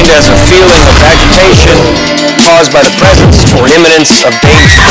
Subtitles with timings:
[0.00, 1.76] mind as a feeling of agitation
[2.40, 4.88] caused by the presence or imminence of danger.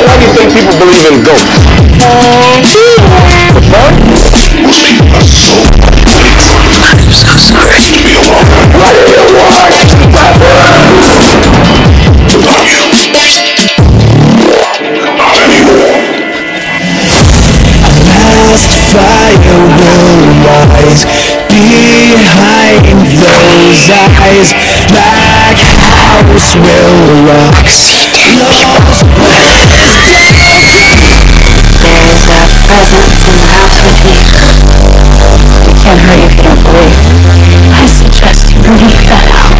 [0.00, 1.48] Why do you think people believe in ghosts?
[6.18, 6.58] Anymore.
[18.38, 19.38] last fire
[19.78, 21.17] will rise
[21.48, 22.84] behind
[23.24, 24.52] those eyes.
[24.92, 27.64] Black house will rock.
[28.48, 29.04] Lost
[31.82, 34.20] There's a presence in the house with me.
[35.64, 36.96] I can't hurt you if you don't believe.
[37.72, 39.57] I suggest you leave that house.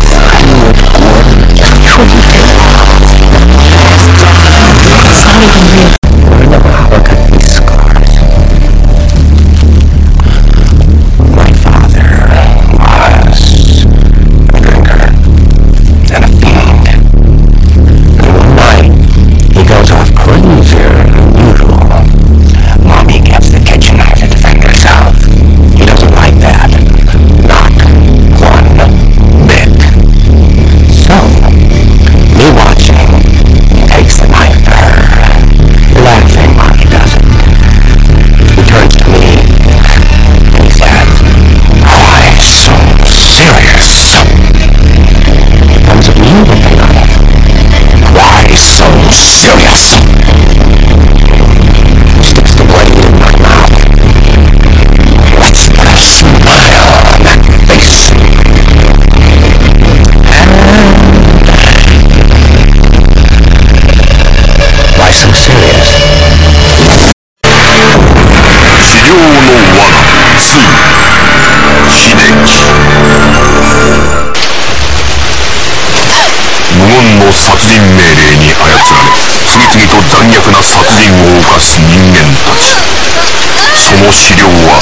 [83.98, 84.78] の資料は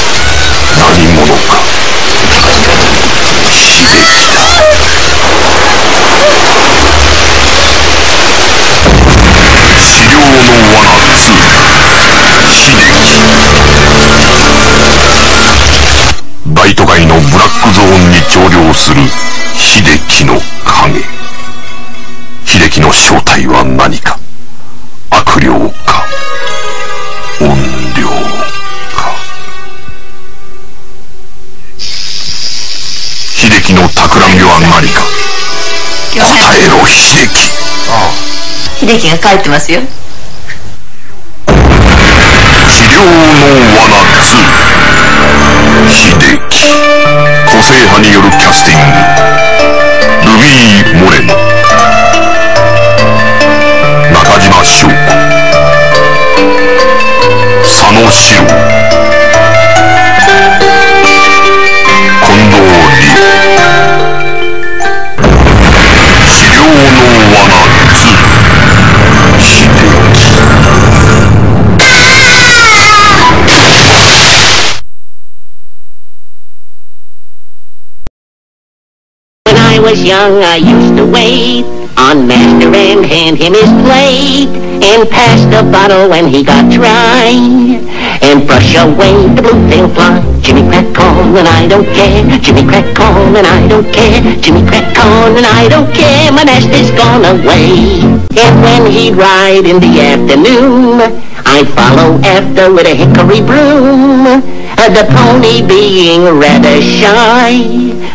[0.77, 1.63] 何者か。
[3.51, 3.85] 資
[10.11, 10.19] 料の
[10.73, 11.07] 罠
[16.45, 19.01] 2大都会のブラックゾーンに乗涼する
[19.55, 21.01] 秀樹の影。
[22.45, 24.16] 秀樹の正体は何か。
[36.87, 37.51] 秀樹。
[38.79, 39.81] 秀樹が帰ってますよ。
[42.67, 43.11] 治療の
[43.77, 43.97] 罠
[45.83, 46.15] 2秀
[46.49, 46.55] 樹。
[47.45, 48.79] 個性派によるキャスティン。
[50.25, 51.33] グルビー・モレノ。
[54.13, 54.93] 中島翔子。
[57.63, 58.76] 佐野史
[79.77, 81.61] I was young, I used to wait
[82.01, 84.49] on master and hand him his plate
[84.81, 87.29] and pass the bottle when he got dry
[88.25, 90.17] and brush away the blue-tailed fly.
[90.41, 92.25] Jimmy crack on and I don't care.
[92.41, 94.17] Jimmy crack on and I don't care.
[94.41, 96.33] Jimmy crack on and I don't care.
[96.33, 98.01] My master's gone away.
[98.33, 101.05] And when he'd ride in the afternoon,
[101.45, 104.41] I'd follow after with a hickory broom.
[104.77, 107.57] Uh, the pony being rather shy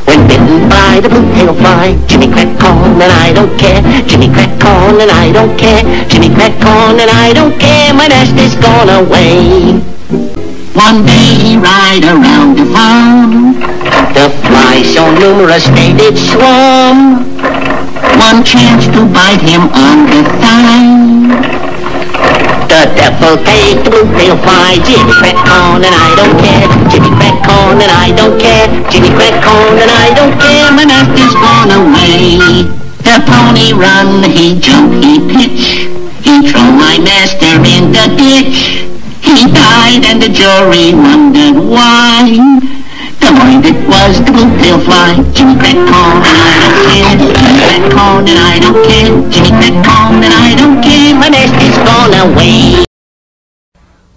[0.06, 1.98] when bitten by the blue-tailed fly.
[2.06, 3.82] Jimmy crack on and I don't care.
[4.06, 5.82] Jimmy crack on and I don't care.
[6.06, 7.92] Jimmy crack on and I don't care.
[7.92, 9.82] My master's gone away.
[10.78, 13.58] One day he ride around the farm.
[14.14, 17.26] The flies so numerous they did swarm.
[18.22, 21.01] One chance to bite him on the thigh.
[22.72, 24.80] The devil take the blue-tailed fly.
[24.80, 26.64] Jimmy crack on and I don't care.
[26.88, 28.64] Jimmy crack on and I don't care.
[28.88, 30.72] Jimmy crack on and I don't care.
[30.72, 32.64] My master's gone away.
[33.04, 35.84] The pony run, he jump, he pitch.
[36.24, 38.88] He throw my master in the ditch.
[39.20, 42.81] He died and the jury wondered why.
[43.42, 45.18] Mind it was the blue-tailed fly.
[45.34, 47.18] Jimmy and I don't care.
[47.18, 49.10] Jimmy and I don't care.
[49.34, 51.12] Jimmy and I don't care.
[51.18, 51.28] My
[51.82, 52.84] gone away.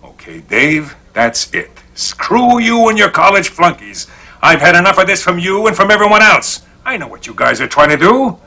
[0.04, 1.72] Okay, Dave, that's it.
[1.95, 4.06] Screw you and your college flunkies.
[4.44, 6.62] I've had enough of this from you and from everyone else.
[6.86, 8.38] I know what you guys are trying to do.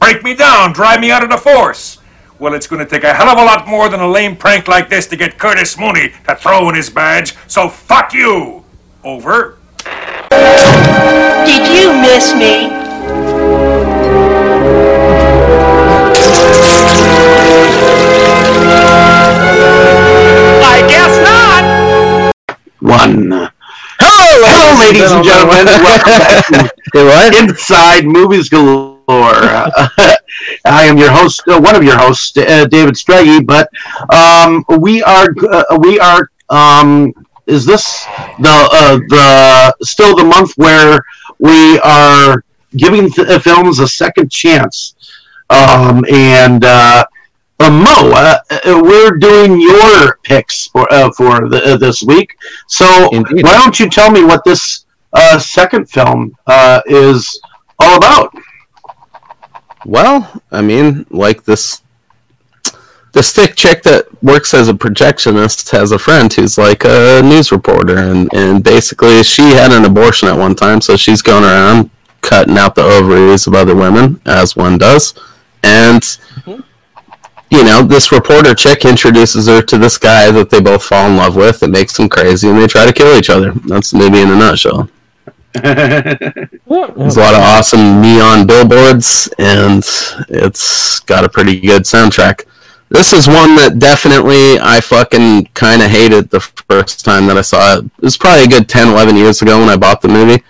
[0.00, 1.96] Break me down, drive me out of the force.
[2.38, 4.68] Well, it's going to take a hell of a lot more than a lame prank
[4.68, 8.62] like this to get Curtis Mooney to throw in his badge, so fuck you!
[9.02, 9.55] Over.
[10.30, 12.70] Did you miss me?
[20.62, 22.64] I guess not.
[22.80, 23.50] One.
[23.98, 25.66] Hello, Hello, ladies and gentlemen.
[25.82, 26.46] Welcome back
[26.92, 28.96] to Inside Movies Galore.
[29.08, 29.88] Uh,
[30.64, 33.46] I am your host, uh, one of your hosts, uh, David Strege.
[33.46, 33.70] But
[34.12, 36.30] um, we are, uh, we are.
[36.48, 37.12] Um,
[37.46, 38.04] is this
[38.40, 41.00] the uh, the still the month where
[41.38, 42.44] we are
[42.76, 44.94] giving th- films a second chance?
[45.48, 47.04] Um, and uh,
[47.60, 52.36] uh, Mo, uh, uh, we're doing your picks for uh, for the, uh, this week.
[52.68, 53.44] So Indeed.
[53.44, 57.40] why don't you tell me what this uh, second film uh, is
[57.78, 58.34] all about?
[59.84, 61.82] Well, I mean, like this
[63.16, 67.50] this thick chick that works as a projectionist has a friend who's like a news
[67.50, 71.88] reporter and, and basically she had an abortion at one time, so she's going around
[72.20, 75.14] cutting out the ovaries of other women, as one does.
[75.62, 76.60] And mm-hmm.
[77.50, 81.16] you know, this reporter chick introduces her to this guy that they both fall in
[81.16, 81.62] love with.
[81.62, 83.52] It makes them crazy, and they try to kill each other.
[83.52, 84.90] That's maybe in a nutshell.
[85.54, 89.82] There's a lot of awesome neon billboards, and
[90.28, 92.44] it's got a pretty good soundtrack.
[92.88, 97.42] This is one that definitely I fucking kind of hated the first time that I
[97.42, 97.84] saw it.
[97.84, 100.42] It was probably a good 10, 11 years ago when I bought the movie.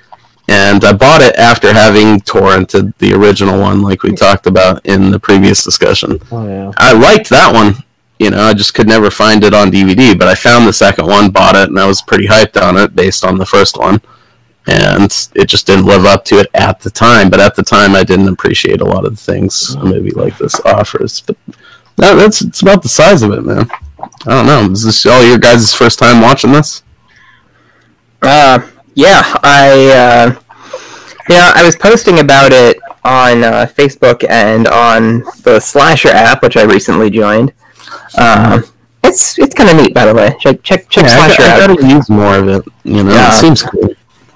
[0.49, 5.11] And I bought it after having torrented the original one, like we talked about in
[5.11, 6.21] the previous discussion.
[6.31, 6.73] Oh yeah.
[6.77, 7.83] I liked that one.
[8.19, 11.07] You know, I just could never find it on DVD, but I found the second
[11.07, 14.01] one, bought it, and I was pretty hyped on it based on the first one.
[14.69, 17.29] And it just didn't live up to it at the time.
[17.29, 20.39] But at the time, I didn't appreciate a lot of the things a movie like
[20.39, 21.21] this offers.
[21.21, 21.37] But
[21.99, 23.69] no, that's it's about the size of it, man.
[24.27, 24.71] I don't know.
[24.73, 26.83] Is this all your guys' first time watching this?
[28.23, 28.61] Uh,
[28.95, 29.91] yeah, I,
[30.35, 30.41] uh,
[31.29, 36.57] yeah, I was posting about it on uh, Facebook and on the Slasher app, which
[36.57, 37.53] I recently joined.
[38.17, 38.63] Uh,
[39.05, 40.35] it's it's kind of neat, by the way.
[40.41, 41.77] Check check check Yeah, I, Slasher I out.
[41.79, 42.65] gotta use more of it.
[42.85, 43.29] You know, Yeah.
[43.31, 43.91] it seems cool.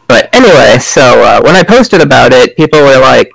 [0.07, 3.33] But anyway, so uh, when I posted about it, people were like,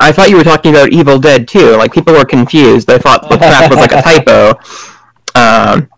[0.00, 2.86] "I thought you were talking about Evil Dead too." Like people were confused.
[2.86, 4.58] They thought the crap was like a typo.
[5.36, 5.90] Um,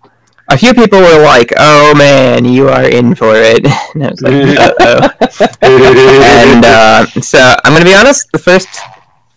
[0.48, 3.64] a few people were like, "Oh man, you are in for it,"
[3.94, 5.08] and I was like, "Uh oh."
[5.62, 8.32] and uh, so I'm gonna be honest.
[8.32, 8.68] The first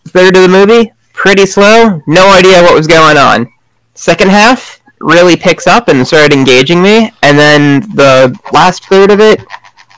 [0.07, 2.01] third of the movie pretty slow.
[2.07, 3.47] No idea what was going on.
[3.93, 9.19] Second half really picks up and started engaging me, and then the last third of
[9.19, 9.39] it.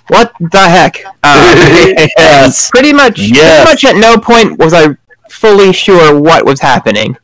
[0.08, 1.04] What the heck?
[1.24, 2.70] Uh, Yes.
[2.70, 3.20] Pretty much.
[3.20, 3.64] Yes.
[3.64, 4.98] Pretty much at no point was I
[5.30, 7.18] fully sure what was happening.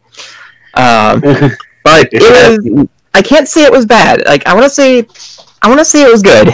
[0.74, 1.20] Um,
[1.84, 2.88] but it was.
[3.14, 4.24] I can't say it was bad.
[4.26, 5.08] Like I want to say,
[5.62, 6.48] I want to say it was good.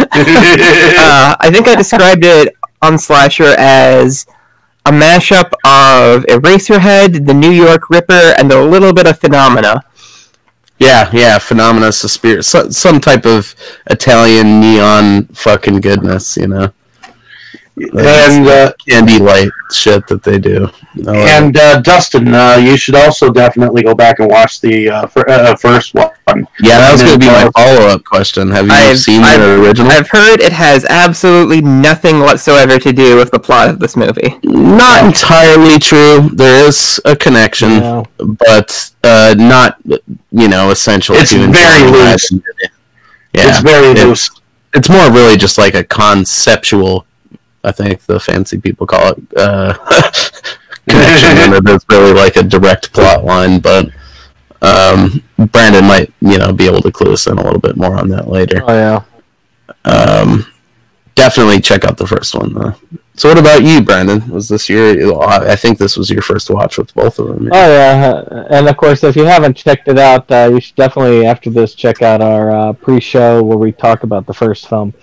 [0.00, 4.26] uh, I think I described it on Slasher as
[4.86, 9.82] a mashup of Eraserhead, the New York Ripper, and a little bit of Phenomena.
[10.78, 13.54] Yeah, yeah, Phenomena Suspir, so, some type of
[13.86, 16.72] Italian neon fucking goodness, you know.
[17.76, 20.68] And uh, candy light shit that they do.
[21.08, 25.06] I and uh, Dustin, uh, you should also definitely go back and watch the uh,
[25.08, 26.10] fir- uh, first one.
[26.60, 28.48] yeah, that was going to be my uh, follow up question.
[28.52, 29.90] Have you I've- seen I've- the original?
[29.90, 34.38] I've heard it has absolutely nothing whatsoever to do with the plot of this movie.
[34.44, 36.30] Not entirely true.
[36.32, 38.02] There is a connection, Yeah.
[38.18, 39.78] but uh, not
[40.30, 42.30] you know essential It's to very loose.
[42.30, 42.38] Yeah,
[43.50, 44.30] it's very it's- loose.
[44.74, 47.04] it's more really just like a conceptual
[47.64, 49.74] i think the fancy people call it uh,
[50.88, 53.88] connection and it is really like a direct plot line but
[54.64, 57.96] um, brandon might you know be able to clue us in a little bit more
[57.96, 58.62] on that later.
[58.66, 59.02] Oh yeah.
[59.84, 60.46] um,
[61.14, 62.74] definitely check out the first one though.
[63.16, 64.28] So what about you brandon?
[64.28, 67.50] Was this your i think this was your first watch with both of them.
[67.52, 71.26] Oh yeah, and of course, if you haven't checked it out, uh, you should definitely
[71.26, 74.94] after this check out our uh, pre-show where we talk about the first film.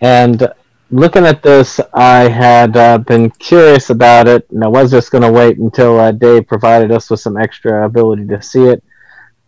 [0.00, 0.50] And
[0.90, 5.22] looking at this, I had uh, been curious about it, and I was just going
[5.22, 8.82] to wait until uh, Dave provided us with some extra ability to see it.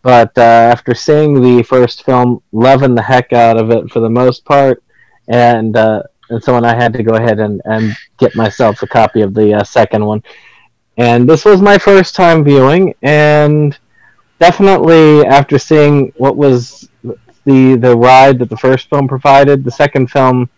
[0.01, 4.09] But uh, after seeing the first film, loving the heck out of it for the
[4.09, 4.83] most part,
[5.27, 8.87] and uh, and so when I had to go ahead and, and get myself a
[8.87, 10.23] copy of the uh, second one
[10.97, 13.77] and this was my first time viewing and
[14.39, 16.89] definitely after seeing what was
[17.45, 20.49] the the ride that the first film provided the second film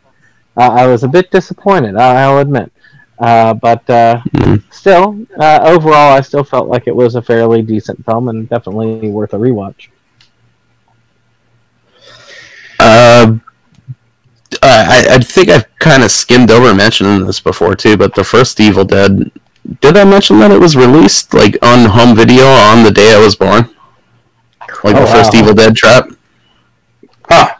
[0.57, 1.95] I was a bit disappointed.
[1.95, 2.71] I, I'll admit.
[3.19, 4.61] Uh, but uh, Mhm.
[4.71, 9.09] still, uh, overall, I still felt like it was a fairly decent film and definitely
[9.09, 9.87] worth a rewatch.
[12.79, 13.37] Uh,
[14.61, 18.59] I, I think I've kind of skimmed over mentioning this before too, but the first
[18.59, 19.31] Evil Dead,
[19.81, 23.19] did I mention that it was released like on home video on the day I
[23.19, 23.69] was born?
[24.83, 25.39] Like Oh, the first wow.
[25.39, 26.09] Evil Dead trap?
[27.29, 27.54] Huh.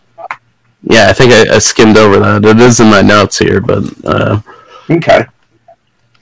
[0.88, 2.46] Yeah, I think I, I skimmed over that.
[2.46, 4.42] It is in my notes here, but uh,
[4.90, 5.26] Okay.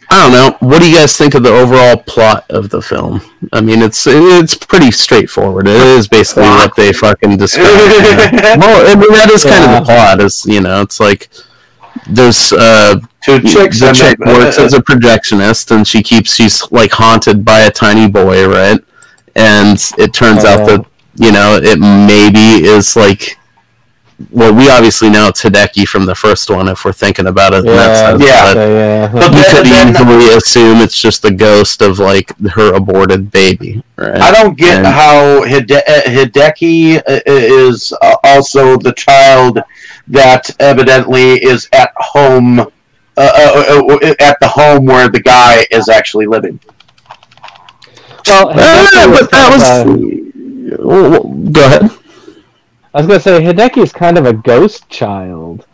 [0.10, 0.58] I don't know.
[0.68, 3.22] What do you guys think of the overall plot of the film?
[3.52, 5.68] I mean, it's it's pretty straightforward.
[5.68, 7.66] It is basically what they fucking describe.
[7.68, 10.22] well, I mean, that is kind of the plot.
[10.22, 11.30] Is you know, it's like
[12.08, 16.70] there's uh, Two chicks the chick a- works as a projectionist, and she keeps she's
[16.72, 18.80] like haunted by a tiny boy, right?
[19.36, 23.38] And it turns Oh, out that you know it maybe is like.
[24.32, 27.60] Well, we obviously know it's Hideki from the first one if we're thinking about it.
[27.60, 28.44] in that Yeah, Yeah.
[28.44, 29.08] but- So, yeah.
[29.08, 33.84] But you could then- easily assume it's just the ghost of like her aborted baby,
[33.96, 34.20] right?
[34.22, 39.60] I don't get And- how Hide- uh, Hideki uh, is uh, also the child
[40.08, 42.66] that evidently is at home, uh,
[43.18, 46.60] uh, uh, at the home where the guy is actually living.
[48.28, 49.64] Well, Ah, but that was.
[49.64, 51.90] a- Well, well, Go ahead.
[52.94, 55.66] I was gonna say Hideki is kind of a ghost child,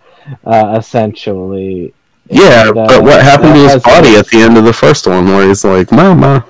[0.45, 1.93] uh, essentially.
[2.29, 5.05] Yeah, And, uh, but what happened to his body at the end of the first
[5.07, 6.45] one, where he's like, "Mama"?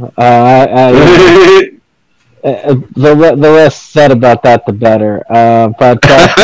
[0.00, 0.90] Uh, I, I,
[2.44, 5.22] uh, the the less said about that, the better.
[5.28, 6.08] Uh, but uh,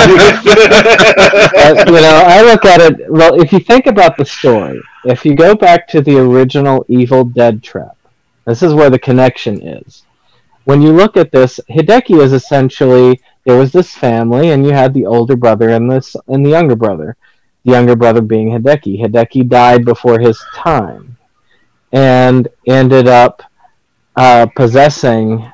[1.57, 3.11] uh, you know, I look at it.
[3.11, 7.25] Well, if you think about the story, if you go back to the original Evil
[7.25, 7.97] Dead trap,
[8.45, 10.03] this is where the connection is.
[10.65, 14.93] When you look at this, Hideki is essentially there was this family, and you had
[14.93, 17.17] the older brother and this and the younger brother.
[17.65, 19.01] The younger brother being Hideki.
[19.01, 21.17] Hideki died before his time,
[21.91, 23.43] and ended up
[24.17, 25.51] uh, possessing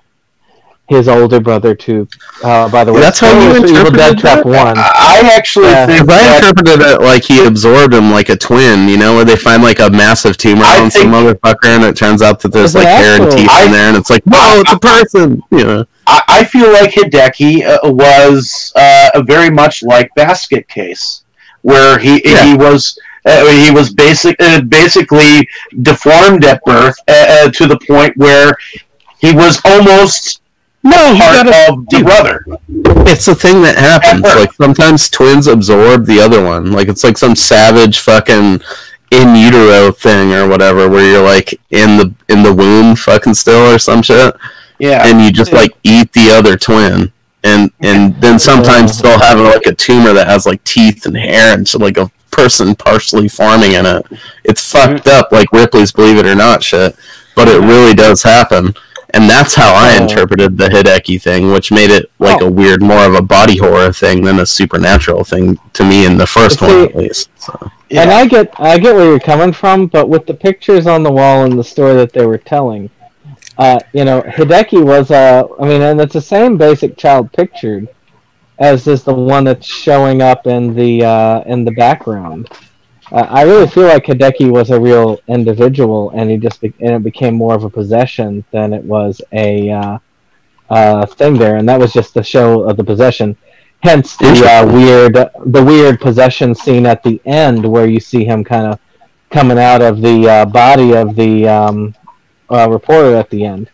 [0.88, 2.06] his older brother to.
[2.42, 4.46] Uh, by the way, That's how you spoilers interpreted Dead Trap that?
[4.46, 4.74] One.
[4.78, 5.86] I actually Yeah.
[5.86, 9.14] think Because I that interpreted it like he absorbed him like a twin, you know,
[9.16, 12.40] where they find like a massive tumor I on some motherfucker, and it turns out
[12.40, 14.60] that there's It's an like hair and teeth I- in there, and it's like, no,
[14.60, 15.86] it's a person, you know.
[16.06, 21.22] I, I feel like Hideki uh, was uh, very much like Basket Case,
[21.62, 22.44] where he Yeah.
[22.44, 25.48] he was uh, he was basic uh, basically
[25.80, 27.12] deformed at birth uh,
[27.46, 28.54] uh, to the point where
[29.18, 30.42] he was almost
[30.84, 32.44] No, you part gotta- of the brother.
[33.06, 34.24] It's a thing that happens.
[34.24, 34.36] At.
[34.36, 36.72] Like sometimes twins absorb the other one.
[36.72, 38.60] Like it's like some savage fucking
[39.10, 43.74] in utero thing or whatever, where you're like in the in the womb fucking still
[43.74, 44.34] or some shit,
[44.78, 47.12] Yeah, and you just like eat the other twin.
[47.42, 49.02] And and then sometimes oh.
[49.02, 52.10] they'll have like a tumor that has like teeth and hair and shit, like a
[52.30, 54.06] person partially forming in it.
[54.44, 55.18] It's fucked mm-hmm.
[55.18, 56.96] up, like Ripley's Believe It or Not shit,
[57.36, 58.74] but it really does happen.
[59.14, 60.02] And that's how I Oh.
[60.02, 62.46] interpreted the Hideki thing, which made it like Oh.
[62.46, 66.18] a weird, more of a body horror thing than a supernatural thing to me in
[66.18, 67.30] the first See- one, at least.
[67.38, 67.70] So.
[67.90, 68.02] yeah.
[68.02, 71.12] And I get I get where you're coming from, but with the pictures on the
[71.12, 72.90] wall and the story that they were telling,
[73.56, 75.44] uh, you know, Hideki was a.
[75.60, 77.86] I mean, and it's the same basic child pictured
[78.58, 82.48] as is the one that's showing up in the uh, in the background.
[83.12, 86.94] Uh, I really feel like Hideki was a real individual, and he just be- and
[86.96, 89.98] it became more of a possession than it was a uh,
[90.70, 93.36] uh, thing there, and that was just the show of the possession.
[93.82, 95.14] Hence the uh, weird
[95.46, 98.80] the weird possession scene at the end where you see him kind of
[99.30, 101.94] coming out of the uh, body of the um,
[102.50, 103.70] uh, reporter at the end.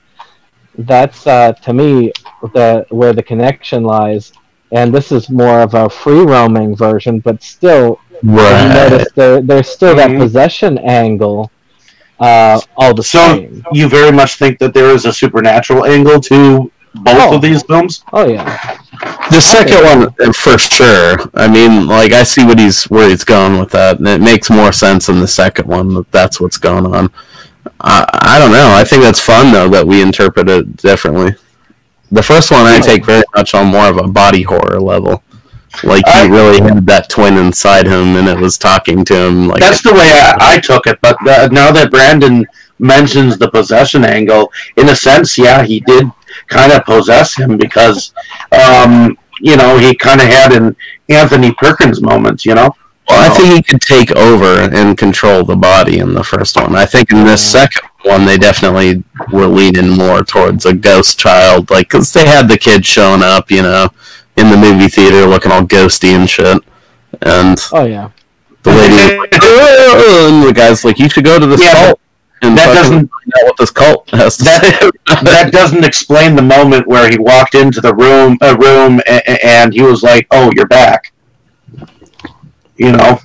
[0.78, 2.12] That's uh, to me
[2.54, 4.32] the where the connection lies,
[4.72, 8.74] and this is more of a free roaming version, but still if you Right.
[8.74, 10.18] notice there, there's still that Mhm.
[10.18, 11.50] possession angle
[12.20, 13.64] uh, all the So same.
[13.72, 17.34] you very much think that there is a supernatural angle to both Oh.
[17.36, 18.04] of these films?
[18.12, 18.58] Oh yeah,
[19.30, 21.18] The second one, uh, for sure.
[21.34, 24.50] I mean, like I see what he's where he's going with that, and it makes
[24.50, 27.08] more sense in the second one that that's what's going on.
[27.80, 28.68] I, I don't know.
[28.74, 31.34] I think that's fun though that we interpret it differently.
[32.12, 35.22] The first one I take very much on more of a body horror level.
[35.84, 39.48] Like he I- really had that twin inside him, and it was talking to him.
[39.48, 40.98] Like That's the way I, I took it.
[41.00, 42.46] But uh, now that Brandon
[42.78, 46.06] mentions the possession angle, in a sense, yeah, he did
[46.48, 48.12] kind of possess him because,
[48.52, 50.76] um, you know, he kind of had an
[51.08, 52.74] Anthony Perkins moment, you know?
[53.08, 56.76] Well, I think he could take over and control the body in the first one.
[56.76, 61.70] I think in this second one, they definitely were leaning more towards a ghost child,
[61.70, 63.88] like because they had the kid showing up, you know,
[64.36, 66.62] in the movie theater looking all ghosty and shit.
[67.22, 68.10] and Oh yeah.
[68.62, 71.86] the lady was like, "Oh," and the guy's like, "You should go to this Yeah,
[71.86, 72.00] cult."
[72.42, 74.70] And that doesn't- find out what this cult has to say.
[75.08, 79.22] that that doesn't explain the moment where he walked into the room a room and,
[79.44, 81.12] and he was like, "Oh, you're back."
[82.76, 83.18] You know,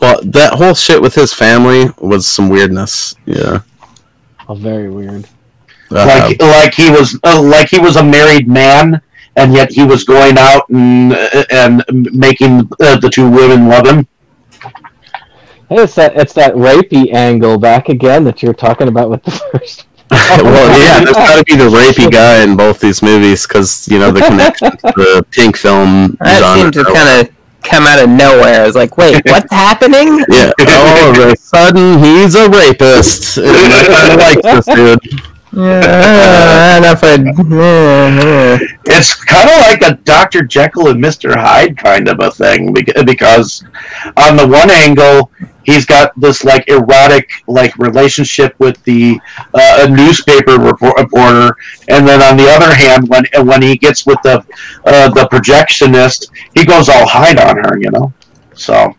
[0.00, 3.14] Well, that whole shit with his family was some weirdness.
[3.24, 3.60] Yeah.
[4.48, 5.26] Oh, very weird.
[5.90, 9.00] Uh, like like he was uh, like he was a married man,
[9.36, 13.86] and yet he was going out and uh, and making uh, the two women love
[13.86, 14.06] him.
[15.68, 19.22] Hey, it's that it's that rapey angle back again that you were talking about with
[19.24, 19.86] the first.
[20.10, 23.98] well, yeah, there's got to be the rapey guy in both these movies because you
[23.98, 26.60] know the connection to the pink film That genre.
[26.60, 28.62] seemed to kind of come out of nowhere.
[28.62, 30.24] I was like, wait, what's happening?
[30.28, 30.52] Yeah.
[30.68, 33.38] All of a sudden, he's a rapist.
[33.38, 35.33] And I kind of like this dude.
[35.56, 37.00] Yeah, enough.
[37.02, 37.14] I,
[38.86, 40.42] It's kind of like a Dr.
[40.44, 41.34] Jekyll and Mr.
[41.34, 43.64] Hyde kind of a thing because
[44.16, 45.30] on the one angle
[45.64, 49.18] he's got this like erotic like relationship with the
[49.54, 51.56] uh, newspaper reporter
[51.88, 54.38] and then on the other hand when when he gets with the
[54.84, 58.12] uh, the projectionist he goes all Hyde on her you know
[58.54, 58.94] so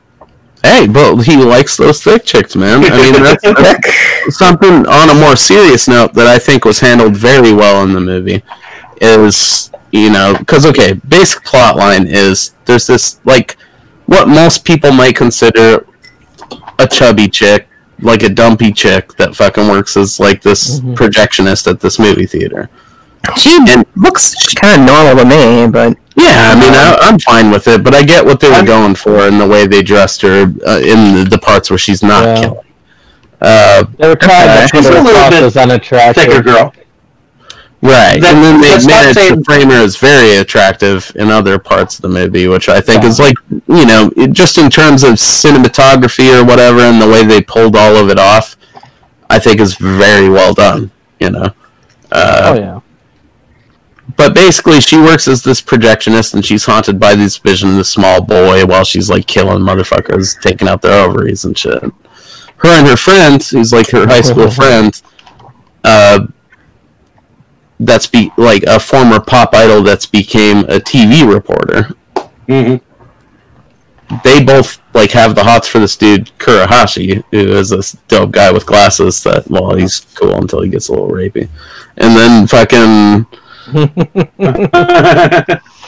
[0.66, 2.84] Hey, but he likes those thick chicks, man.
[2.84, 7.16] I mean, that's, that's something on a more serious note that I think was handled
[7.16, 8.42] very well in the movie.
[9.00, 13.58] Is you know, because okay, basic plot line is there's this like
[14.08, 15.86] what most people might consider
[16.80, 17.68] a chubby chick,
[18.00, 20.94] like a dumpy chick that fucking works as like this mm-hmm.
[20.94, 22.70] projectionist at this movie theater.
[23.38, 27.52] she and looks kind of normal to me, but Yeah, I mean, I, I'm fine
[27.52, 30.22] with it, but I get what they were going for in the way they dressed
[30.22, 32.40] her uh, in the, the parts where she's not Yeah.
[32.42, 32.60] killing.
[33.42, 34.66] Uh, They were trying Okay.
[34.68, 36.24] to put She's a her little across bit as unattractive.
[36.24, 36.74] thicker girl
[37.82, 41.30] right, That- and then they that's managed saying- to frame her as very attractive in
[41.30, 43.10] other parts of the movie, which I think Yeah.
[43.10, 47.24] is like, you know, it, just in terms of cinematography or whatever, and the way
[47.26, 48.56] they pulled all of it off,
[49.30, 50.92] I think is very well done.
[51.20, 51.50] You know.
[52.12, 52.80] Uh, Oh yeah.
[54.18, 57.90] But basically she works as this projectionist and she's haunted by this vision of this
[57.90, 62.88] small boy while she's like killing motherfuckers taking out their ovaries and shit her and
[62.88, 65.02] her friend who's like her high school friend
[65.84, 66.26] uh
[67.80, 71.90] that's be like a former pop idol that's became a tv reporter
[72.48, 72.78] mm-hmm.
[74.24, 78.52] they both like have the hots for this dude Kurahashi, who is this dope guy
[78.52, 81.50] with glasses that well he's cool until he gets a little rapey.
[81.98, 83.28] And then fucking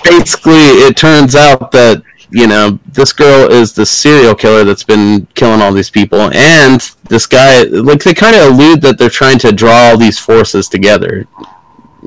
[0.03, 5.25] basically it turns out that you know this girl is the serial killer that's been
[5.35, 9.39] killing all these people and this guy like they kind of allude that they're trying
[9.39, 11.27] to draw all these forces together.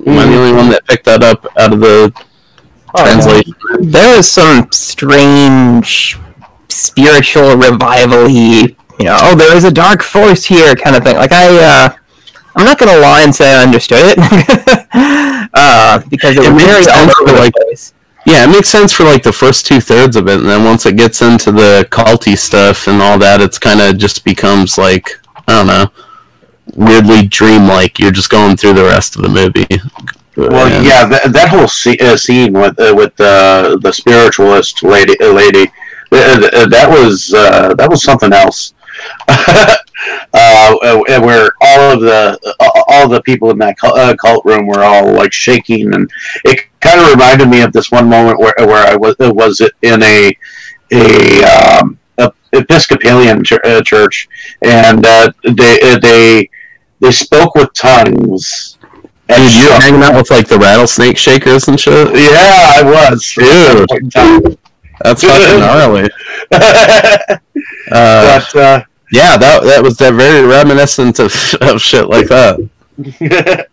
[0.06, 2.12] Am i the only one that picked that up out of the
[2.94, 3.54] Oh, translation?
[3.80, 6.18] There was some strange
[6.68, 11.16] spiritual revival-y, you know, oh, there is a dark force here kind of thing.
[11.16, 11.90] Like, I, uh,
[12.60, 14.18] I'm not gonna lie and say I understood it,
[15.54, 17.94] uh, because it, It was very sense all for, over the like, place.
[18.26, 20.84] Yeah, it makes sense for like the first two thirds of it, and then once
[20.84, 25.08] it gets into the culty stuff and all that, it's kind of just becomes like
[25.48, 25.86] I don't know,
[26.74, 27.98] weirdly dreamlike.
[27.98, 29.66] You're just going through the rest of the movie.
[30.36, 34.82] Well, And- yeah, that, that whole sce- uh, scene with uh, with the the spiritualist
[34.82, 35.66] lady, uh, lady,
[36.12, 36.16] uh,
[36.52, 38.74] uh, that was uh, that was something else.
[40.32, 40.74] uh,
[41.20, 45.12] where all of the uh, all the people in that cult, uh, room were all
[45.12, 46.10] like shaking, and
[46.44, 50.02] it kind of reminded me of this one moment where where I was was in
[50.02, 50.32] a
[50.92, 54.28] a, um, a Episcopalian uh, church,
[54.62, 56.50] and uh, they they
[57.00, 58.78] they spoke with tongues.
[59.28, 59.82] and Dude, you're shook.
[59.82, 62.08] hanging out with like the rattlesnake shakers and shit.
[62.14, 63.32] Yeah, I was.
[63.34, 64.58] Dude.
[65.02, 66.08] That's fucking gnarly.
[66.50, 67.40] but
[67.92, 72.68] Uh, uh, yeah, that that was that very reminiscent of, of shit like that.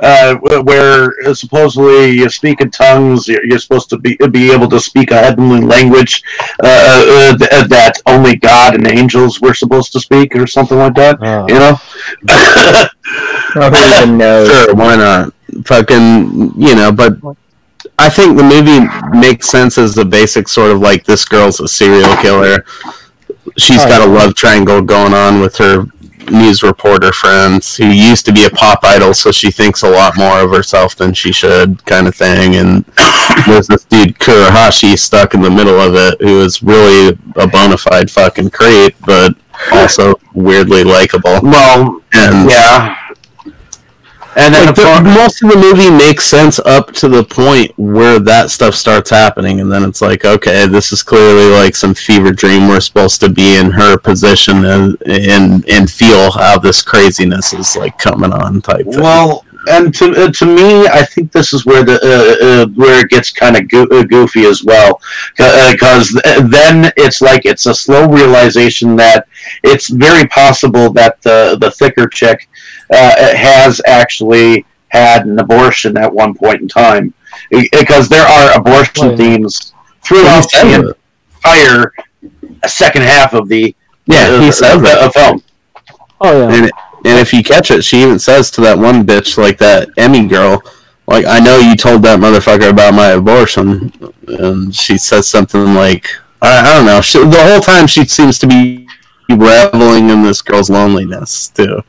[0.00, 4.68] uh, where uh, supposedly you speak in tongues, you're, you're supposed to be be able
[4.68, 6.22] to speak a heavenly language
[6.62, 10.94] uh, uh, th- that only God and angels were supposed to speak, or something like
[10.94, 11.18] that.
[11.22, 11.46] Oh.
[11.48, 11.74] You know.
[13.54, 14.48] Who even knows?
[14.48, 15.34] Sure, why not?
[15.66, 17.18] Fucking, you know, but
[17.98, 21.68] I think the movie makes sense as the basic sort of like this girl's a
[21.68, 22.64] serial killer.
[23.56, 25.86] She's got a love triangle going on with her
[26.30, 30.16] news reporter friends who used to be a pop idol, so she thinks a lot
[30.16, 32.54] more of herself than she should, kind of thing.
[32.54, 32.84] And
[33.46, 37.76] there's this dude Kurahashi stuck in the middle of it, who is really a bona
[37.76, 39.34] fide fucking creep, but
[39.72, 41.40] also weirdly likable.
[41.42, 42.96] Well, And yeah.
[44.34, 48.18] And then Like, the, most of the movie makes sense up to the point where
[48.18, 52.32] that stuff starts happening, and then it's like, okay, this is clearly like some fever
[52.32, 52.68] dream.
[52.68, 57.76] We're supposed to be in her position and and and feel how this craziness is
[57.76, 59.00] like coming on type thing.
[59.02, 63.00] Well, and to uh, to me, I think this is where the uh, uh, where
[63.04, 65.00] it gets kind of go- uh, goofy as well,
[65.36, 66.10] because
[66.50, 69.26] then it's like it's a slow realization that
[69.62, 72.48] it's very possible that the the thicker chick
[72.92, 77.14] uh, has actually had an abortion at one point in time,
[77.50, 79.16] because there are abortion Right.
[79.18, 79.72] themes
[80.04, 80.94] throughout the
[81.44, 81.92] entire
[82.66, 83.74] second half of the
[84.06, 85.00] Yeah, uh, he said the- that.
[85.04, 85.42] the film.
[86.20, 86.68] Oh yeah.
[87.04, 89.90] And and if you catch it, she even says to that one bitch, like that
[89.96, 90.62] Emmy girl,
[91.06, 93.92] like I know you told that motherfucker about my abortion,
[94.26, 96.08] and she says something like
[96.40, 97.00] I, I don't know.
[97.00, 98.88] She, the whole time she seems to be
[99.28, 101.82] reveling in this girl's loneliness too.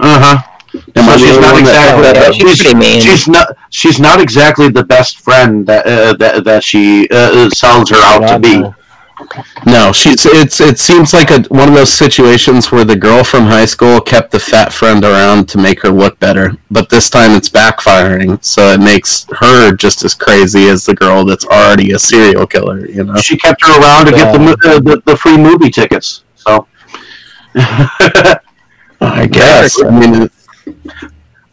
[0.00, 0.48] Uh huh.
[0.96, 2.44] Am So she's not one that- exactly.
[2.44, 3.00] Yeah, she's pretty.
[3.00, 3.56] She's not.
[3.70, 8.20] She's not exactly the best friend that uh, that, that she uh, sells her out
[8.20, 8.81] to God, be.
[9.20, 9.44] No.
[9.66, 13.44] No, she's it's it seems like a one of those situations where the girl from
[13.44, 17.32] high school kept the fat friend around to make her look better, but this time
[17.32, 21.98] it's backfiring, so it makes her just as crazy as the girl that's already a
[21.98, 22.86] serial killer.
[22.86, 25.70] You know, She kept her around to get the, mo- uh, the the free movie
[25.70, 26.24] tickets.
[26.34, 26.66] So.
[29.00, 29.82] I guess.
[29.82, 30.30] I mean,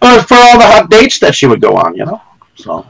[0.01, 2.21] Well, for all the hot dates that she would go on, you know.
[2.55, 2.89] So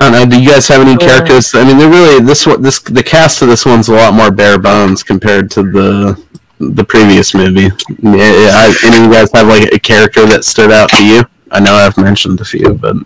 [0.00, 0.26] I don't know.
[0.36, 1.54] Do you guys have any characters?
[1.54, 2.62] I mean, they're really this one.
[2.62, 6.22] This the cast of this one's a lot more bare bones compared to the
[6.58, 7.70] the previous movie.
[8.00, 11.22] Yeah, I, any of you guys have like a character that stood out to you?
[11.50, 12.96] I know I've mentioned a few, but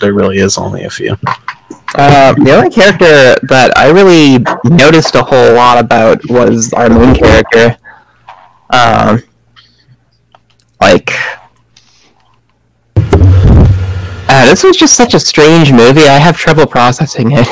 [0.00, 1.16] there really is only a few.
[1.94, 7.14] Uh, the only character that I really noticed a whole lot about was our main
[7.14, 7.76] character.
[8.70, 9.22] Um,
[10.80, 11.10] like,
[14.28, 16.02] uh, this was just such a strange movie.
[16.02, 17.46] I have trouble processing it.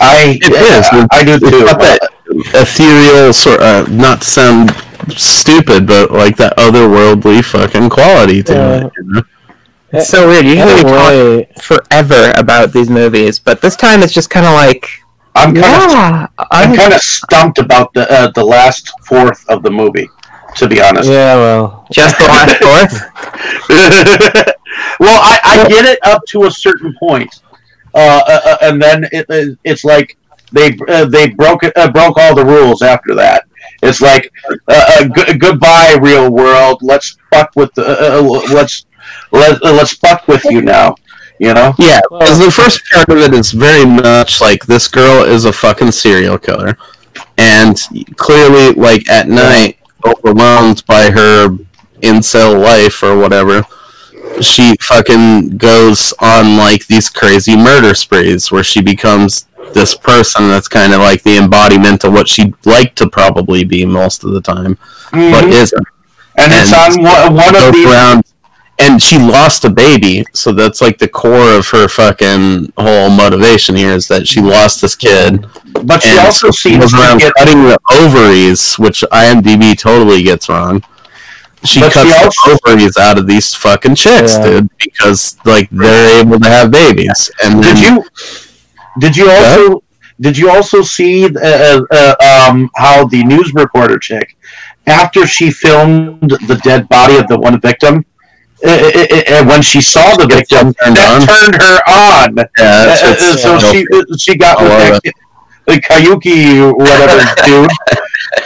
[0.00, 0.86] I It is.
[0.90, 1.64] I, I do It's too.
[1.64, 1.98] got that
[2.54, 3.60] ethereal sort.
[3.60, 4.70] of, not to sound
[5.16, 8.86] stupid, but like that otherworldly fucking quality to Yeah.
[8.86, 8.92] it.
[8.96, 9.22] You know?
[9.92, 10.44] It's so weird.
[10.46, 14.52] Usually we talk Anyway, forever about these movies, but this time it's just kind of
[14.52, 14.88] like,
[15.34, 19.44] I'm kind of yeah, I'm I'm, kind of stumped about the uh, the last fourth
[19.48, 20.08] of the movie,
[20.56, 21.08] to be honest.
[21.10, 23.66] yeah, well, just the last fourth.
[25.00, 27.42] well, I, I get it up to a certain point,
[27.94, 30.16] uh, uh, uh, and then it, it, it's like
[30.52, 33.44] they uh, they broke uh, broke all the rules after that.
[33.82, 34.32] It's like
[34.68, 36.80] uh, uh, g- goodbye, real world.
[36.82, 38.86] Let's fuck with the uh, uh, let's
[39.32, 40.94] let uh, let's fuck with you now.
[41.38, 41.74] You know.
[41.78, 45.44] Yeah, Well- because the first part of it is very much like this girl is
[45.44, 46.78] a fucking serial killer,
[47.36, 47.76] and
[48.16, 51.48] clearly, like at night, overwhelmed by her
[52.02, 53.64] incel life or whatever,
[54.40, 60.68] she fucking goes on like these crazy murder sprees where she becomes this person that's
[60.68, 64.40] kind of like the embodiment of what she'd like to probably be most of the
[64.40, 64.76] time,
[65.10, 65.52] but Mhm.
[65.52, 65.86] isn't
[66.38, 67.86] and it's on one, one of these.
[67.86, 68.22] around
[68.78, 73.74] and she lost a baby so that's like the core of her fucking whole motivation
[73.74, 75.46] here is that she lost this kid
[75.84, 80.22] But she also so she seems to around get cutting the ovaries which imdb totally
[80.22, 80.82] gets wrong
[81.64, 84.44] she But she cuts also- the ovaries out of these fucking chicks Yeah.
[84.44, 88.04] dude because like they're able to have babies and then Did you?
[88.98, 89.82] Did you also?
[90.20, 92.14] Did you also see uh, uh,
[92.48, 94.34] um, how the news reporter chick,
[94.86, 98.04] after she filmed the dead body of the one victim,
[98.66, 101.22] uh, uh, uh, when she saw the victim, turned that on?
[101.26, 102.36] turned her on.
[102.58, 103.72] yeah, that's, Uh, uh, so yeah.
[103.72, 103.86] she
[104.18, 105.14] she got with love that,
[105.66, 107.70] the Kayuki whatever dude,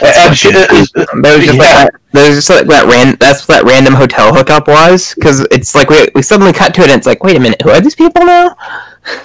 [0.01, 0.65] and she, uh,
[1.01, 3.93] uh, There was just like that, there's just like that ran that's what that random
[3.93, 7.23] hotel hookup was because it's like we, we suddenly cut to it and it's like
[7.23, 8.55] wait a minute who are these people now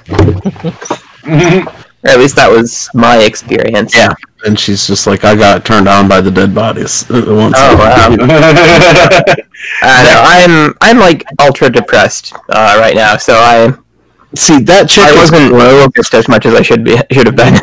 [2.05, 4.15] at least that was my experience Yeah.
[4.45, 7.77] And she's just like i got turned on by the dead bodies uh, once oh
[7.77, 8.07] wow
[9.83, 13.77] uh, no, I'm I'm like ultra depressed uh, right now so I
[14.35, 17.37] see that chick I is wasn't focused as much as I should be should have
[17.37, 17.55] been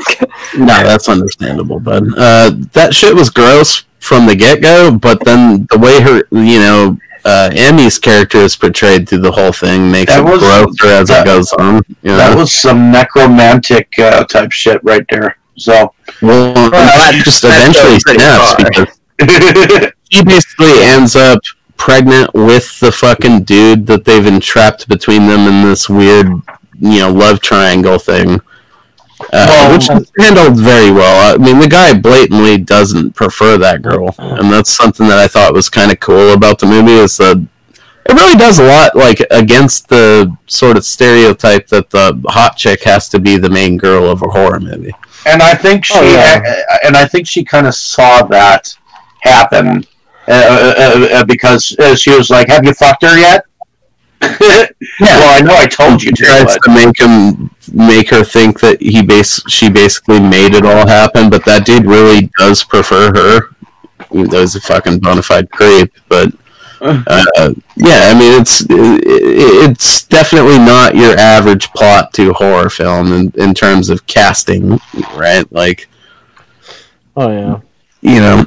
[0.57, 2.07] No, that's understandable, bud.
[2.17, 6.59] Uh, that shit was gross from the get go, but then the way her, you
[6.59, 10.88] know, uh, Emmy's character is portrayed through the whole thing makes That it was- grosser
[10.93, 11.75] as that- it goes on.
[12.01, 12.17] You know?
[12.17, 15.38] that was some necromantic uh, type shit right there.
[15.58, 15.94] So.
[16.22, 21.39] well, that just that eventually snaps because he basically ends up
[21.78, 26.28] pregnant with the fucking dude that they've entrapped between them in this weird,
[26.80, 28.39] you know, love triangle thing.
[29.32, 31.34] Uh, Well- which is handled very well.
[31.34, 35.54] I mean, the guy blatantly doesn't prefer that girl, and that's something that I thought
[35.54, 36.94] was kind of cool about the movie.
[36.94, 37.38] Is that
[38.06, 42.84] It really does a lot, like against the sort of stereotype that the hot chick
[42.84, 44.94] has to be the main girl of a horror movie.
[45.25, 46.41] And I think she Oh, yeah.
[46.71, 48.75] uh, and I think she kind of saw that
[49.21, 49.86] happen
[50.27, 53.45] uh, uh, uh, because uh, she was like, "Have you fucked her yet?"
[54.99, 56.23] Well, I know I told you to.
[56.25, 60.65] tries but- to make him make her think that he base she basically made it
[60.65, 63.49] all happen, but that dude really does prefer her.
[64.12, 66.31] Even though he's a fucking bona fide creep, but
[66.84, 73.32] uh, yeah, I mean it's it's definitely not your average plot to horror film in,
[73.36, 74.80] in terms of casting,
[75.15, 75.50] right?
[75.52, 75.88] Like
[77.15, 77.60] Oh yeah.
[78.02, 78.46] you know,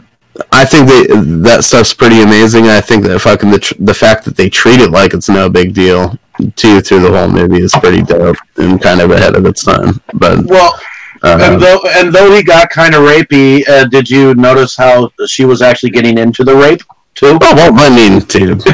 [0.52, 1.06] I think they,
[1.42, 2.66] that stuff's pretty amazing.
[2.66, 5.48] I think that fucking the, tr- the fact that they treat it like it's no
[5.48, 6.18] big deal
[6.56, 10.00] too through the whole movie is pretty dope and kind of ahead of its time.
[10.14, 10.78] But well,
[11.22, 15.10] uh, and though and though he got kind of rapey, uh, did you notice how
[15.26, 16.82] she was actually getting into the rape
[17.16, 17.38] too?
[17.40, 18.62] oh well, I mean, dude,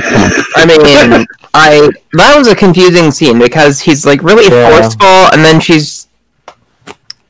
[0.56, 4.68] I mean, I that was a confusing scene because he's like really Yeah.
[4.80, 6.08] forceful, and then she's.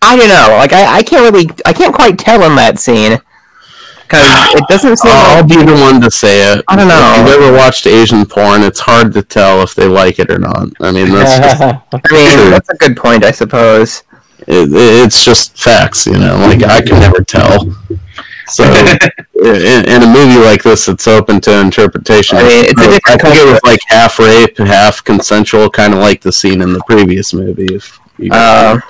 [0.04, 0.56] I don't know.
[0.58, 3.18] Like I, I can't really, I can't quite tell in that scene
[4.02, 4.20] because
[4.54, 5.12] it doesn't seem.
[5.12, 6.64] I'll like, be the one to say it.
[6.68, 7.14] I don't know.
[7.20, 10.38] If you've ever watched Asian porn, it's hard to tell if they like it or
[10.38, 10.68] not.
[10.80, 14.02] I mean, that's just I mean, that's a good point, I suppose.
[14.40, 16.36] it, it's just facts, you know.
[16.36, 17.74] Like I can never tell.
[18.48, 18.64] So
[19.34, 22.38] in, in a movie like this, it's open to interpretation.
[22.38, 25.94] I mean, it's a I different think it was like half rape, half consensual, kind
[25.94, 27.74] of like the scene in the previous movie.
[27.74, 28.80] If you Uh,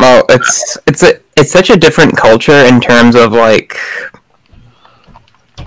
[0.00, 3.76] well, it's it's a it's such a different culture in terms of like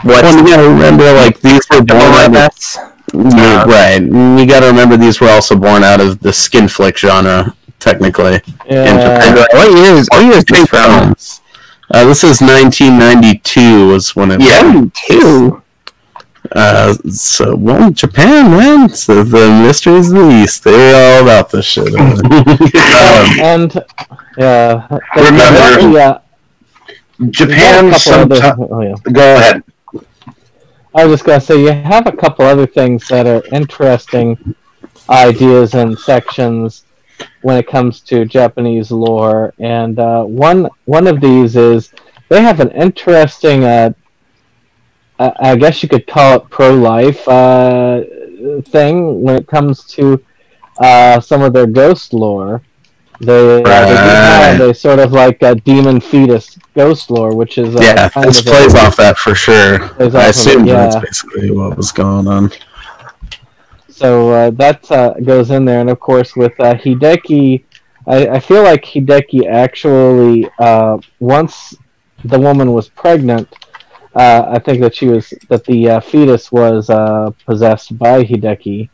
[0.03, 2.77] what's well, you gotta remember, like these were born out of guess.
[3.13, 4.01] Yeah, right.
[4.01, 8.35] You got to remember these were also born out of the skin flick genre, technically.
[8.65, 9.37] in Japan.
[9.37, 9.45] Yeah.
[9.53, 10.07] What years?
[10.11, 11.15] What years is this from?
[11.91, 12.05] Films.
[12.05, 14.85] Uh, this is 1992 was when it Yeah.
[14.93, 15.61] Two.
[16.51, 18.89] Uh, so well, Japan, man.
[18.89, 20.63] So the mysteries of the East.
[20.63, 21.93] They're all about this shit.
[21.95, 23.73] um, And
[24.37, 24.87] yeah.
[25.15, 26.19] Remember- Yeah.
[27.29, 27.93] Japan.
[27.93, 28.95] Other, oh yeah.
[29.11, 29.63] Go ahead.
[30.93, 34.55] I was just gonna say you have a couple other things that are interesting
[35.09, 36.84] ideas and sections
[37.41, 41.91] when it comes to Japanese lore, and uh, one one of these is
[42.29, 43.91] they have an interesting, uh,
[45.19, 48.01] I, I guess you could call it pro-life uh,
[48.65, 50.23] thing when it comes to
[50.79, 52.61] uh, some of their ghost lore.
[53.21, 54.75] They, uh, they do have Right.
[54.75, 58.75] sort of like a demon fetus ghost lore, which is uh, yeah, kind this plays
[58.75, 59.83] off that for sure.
[59.99, 61.01] I of assume that's yeah.
[61.01, 62.51] basically what was going on.
[63.95, 67.63] So uh, that uh, goes in there, and of course with uh, Hideki,
[68.05, 71.73] I, I feel like Hideki actually uh, once
[72.25, 73.47] the woman was pregnant,
[74.13, 78.89] uh, I think that she was that the uh, fetus was uh, possessed by Hideki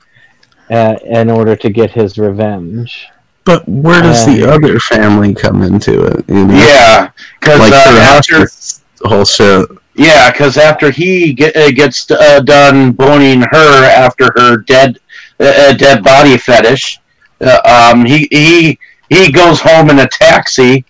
[0.70, 3.08] uh, in order to get his revenge.
[3.44, 6.30] But where does the other family come into it?
[6.30, 6.54] You know?
[6.54, 7.10] Yeah,
[7.40, 9.68] because like uh, after this whole shit.
[9.96, 14.98] Yeah, because after he get, uh, gets uh, done boning her after her dead
[15.40, 17.00] uh, uh, dead body fetish,
[17.42, 20.86] uh, um, he he he goes home in a taxi,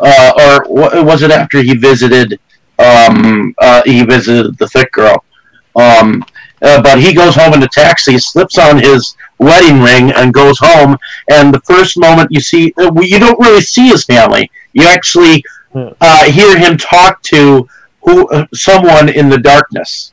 [0.00, 2.40] uh, or was it after he visited?
[2.78, 5.22] Um, uh, he visited the thick girl,
[5.76, 6.24] um,
[6.62, 10.58] uh, but he goes home in a taxi, slips on his wedding ring, and goes
[10.58, 10.96] home.
[11.30, 14.50] And the first moment you see, you don't really see his family.
[14.72, 15.44] You actually
[16.00, 17.68] uh, hear him talk to
[18.02, 20.12] who uh, someone in the darkness.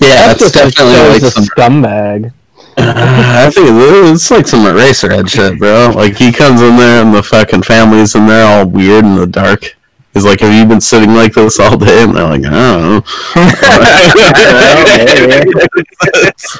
[0.00, 1.44] Yeah, that's, just definitely shows like a some.
[1.44, 2.32] scumbag.
[2.76, 5.92] I think it's like some Eraserhead shit, bro.
[5.94, 9.26] Like he comes in there and the fucking family's in there all weird in the
[9.26, 9.76] dark.
[10.14, 12.82] He's like, "Have you been sitting like this all day?" And they're like, "I don't
[12.82, 13.04] know."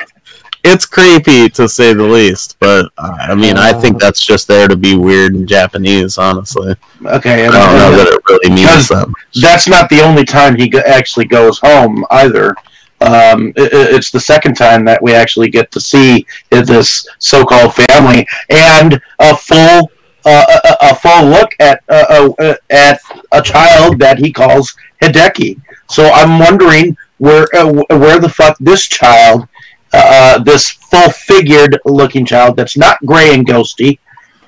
[0.64, 4.68] it's creepy to say the least, but uh, I mean, I think that's just there
[4.68, 6.18] to be weird in Japanese.
[6.18, 9.12] Honestly, Okay, I don't know that it really means that.
[9.40, 12.55] that's not the only time he actually goes home either.
[13.03, 17.75] Um, i- i- it's the second time that we actually get to see this so-called
[17.75, 19.90] family and a full
[20.27, 23.01] uh, a, a full look at uh, uh, at
[23.33, 25.59] a child that he calls Hideki.
[25.88, 29.49] So I'm wondering where uh, where the fuck this child,
[29.92, 33.98] uh, this full-figured looking child that's not gray and ghosty,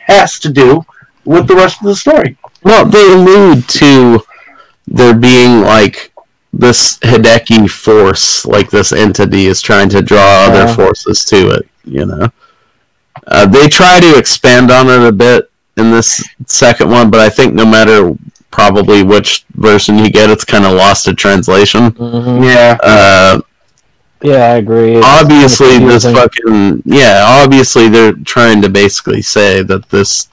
[0.01, 0.85] has to do
[1.25, 2.37] with the rest of the story.
[2.63, 4.21] Well, they allude to
[4.87, 6.13] there being like
[6.53, 10.75] this Hideki force, like this entity is trying to draw other Yeah.
[10.75, 11.69] forces to it.
[11.85, 12.29] You know,
[13.27, 17.29] uh, they try to expand on it a bit in this second one, but I
[17.31, 18.13] think no matter
[18.51, 21.93] probably which version you get, it's kind of lost to translation.
[21.93, 22.45] Mhm.
[22.45, 22.77] Yeah.
[22.83, 23.41] Uh,
[24.23, 24.97] Yeah, I agree.
[24.97, 26.15] It's obviously this confusing.
[26.15, 30.29] fucking yeah obviously they're trying to basically say that this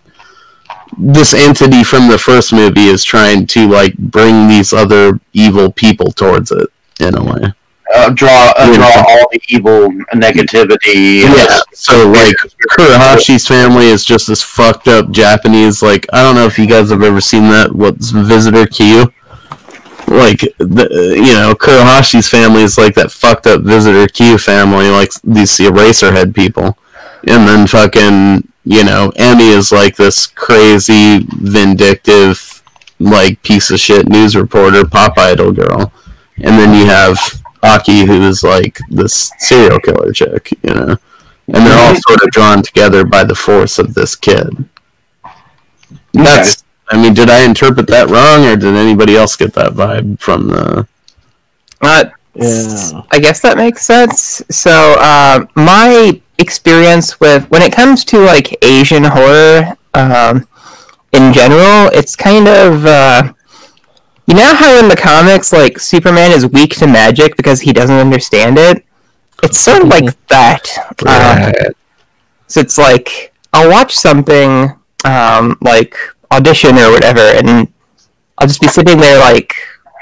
[0.97, 6.11] this entity from the first movie is trying to like bring these other evil people
[6.11, 6.67] towards it
[6.99, 7.53] in a way
[7.95, 8.75] Uh, draw uh, Yeah.
[8.75, 11.21] draw all the evil negativity.
[11.23, 12.35] yeah so like
[12.71, 16.89] kurahashi's family is just this fucked up japanese like i don't know if you guys
[16.89, 19.11] have ever seen that what's visitor q
[20.09, 25.11] like the, you know kurahashi's family is like that fucked up visitor q family like
[25.23, 26.77] these eraserhead people.
[27.27, 32.63] And then fucking you know Emi is like this crazy vindictive
[32.99, 35.93] like piece of shit news reporter pop idol girl.
[36.37, 37.17] And then you have
[37.61, 40.97] aki who's like this serial killer chick you know.
[41.51, 44.65] And they're all sort of drawn together by the force of this kid.
[46.13, 46.58] That's
[46.89, 50.47] i mean did i interpret that wrong or did anybody else get that vibe from
[50.47, 50.87] the
[51.81, 53.01] Uh, Yeah.
[53.11, 54.41] I guess that makes sense.
[54.51, 60.47] So, uh, my experience with when it comes to like Asian horror, um,
[61.11, 63.33] in general, it's kind of uh,
[64.27, 67.97] you know how in the comics, like Superman is weak to magic because he doesn't
[67.97, 68.85] understand it.
[69.43, 70.63] It's sort of like that.
[71.05, 71.51] Uh,
[72.47, 75.95] so it's like I'll watch something um, like
[76.31, 77.71] audition or whatever, and
[78.37, 79.55] I'll just be sitting there like,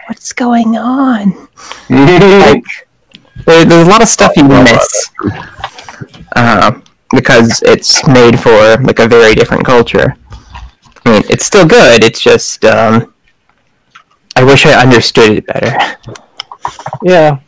[0.08, 1.48] "What's going on?"
[1.90, 2.64] like,
[3.46, 5.12] there, there's a lot of stuff you miss
[6.36, 6.80] uh,
[7.12, 10.16] because it's made for like a very different culture.
[11.06, 12.04] I mean, it's still good.
[12.04, 13.14] It's just um,
[14.36, 15.76] I wish I understood it better.
[17.04, 17.40] Yeah.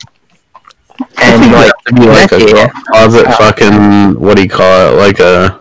[1.22, 5.20] And like, to be like a closet Uh, fucking what do you call it like
[5.20, 5.60] a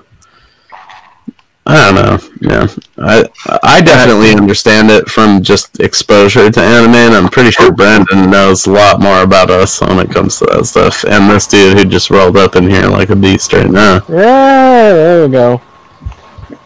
[1.70, 2.18] I don't know.
[2.40, 3.28] Yeah, I
[3.62, 8.66] I definitely understand it from just exposure to anime, and I'm pretty sure Brandon knows
[8.66, 11.04] a lot more about us when it comes to that stuff.
[11.04, 14.00] And this dude who just rolled up in here like a beast right now.
[14.09, 15.61] Yeah, there we go.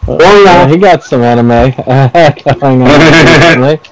[0.07, 1.71] Oh yeah, he got some anime
[2.59, 3.79] going on recently.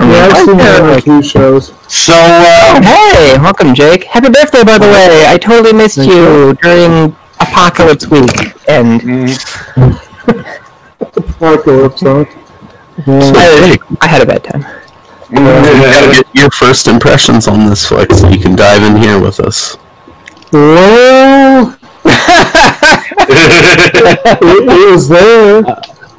[0.00, 1.74] Yeah, I've seen that on a few shows.
[1.88, 4.04] So, uh, Oh, hey, welcome, Jake.
[4.04, 5.26] Happy birthday, by the way.
[5.28, 8.32] I totally missed Thank you during Apocalypse Week,
[8.66, 9.02] and
[11.00, 12.24] Apocalypse, huh?
[13.06, 14.64] I, I had a bad time.
[15.30, 19.20] You gotta get your first impressions on this flick, so you can dive in here
[19.20, 19.76] with us.
[20.52, 22.50] Well, it,
[24.42, 25.62] it was there.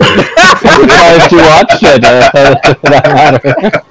[0.03, 3.81] If you watched it, uh, that matter.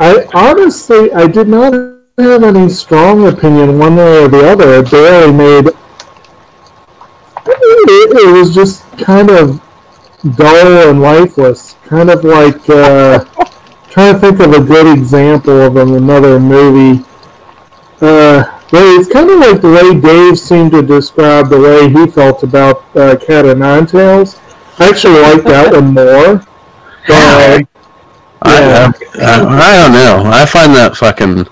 [0.00, 1.74] I honestly, I did not
[2.18, 4.80] have any strong opinion one way or the other.
[4.80, 5.68] It barely made.
[7.70, 9.60] It, it was just kind of
[10.36, 11.74] dull and lifeless.
[11.84, 13.24] Kind of like uh,
[13.90, 17.04] trying to think of a good example of another movie.
[18.00, 22.42] Uh, it's kind of like the way Dave seemed to describe the way he felt
[22.42, 24.38] about uh, Cat o' Nine Tails.
[24.78, 26.44] I actually like that one more.
[27.08, 27.66] But,
[28.42, 30.30] I, I, I don't know.
[30.30, 31.46] I find that fucking.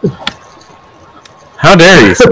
[1.59, 2.15] How dare you?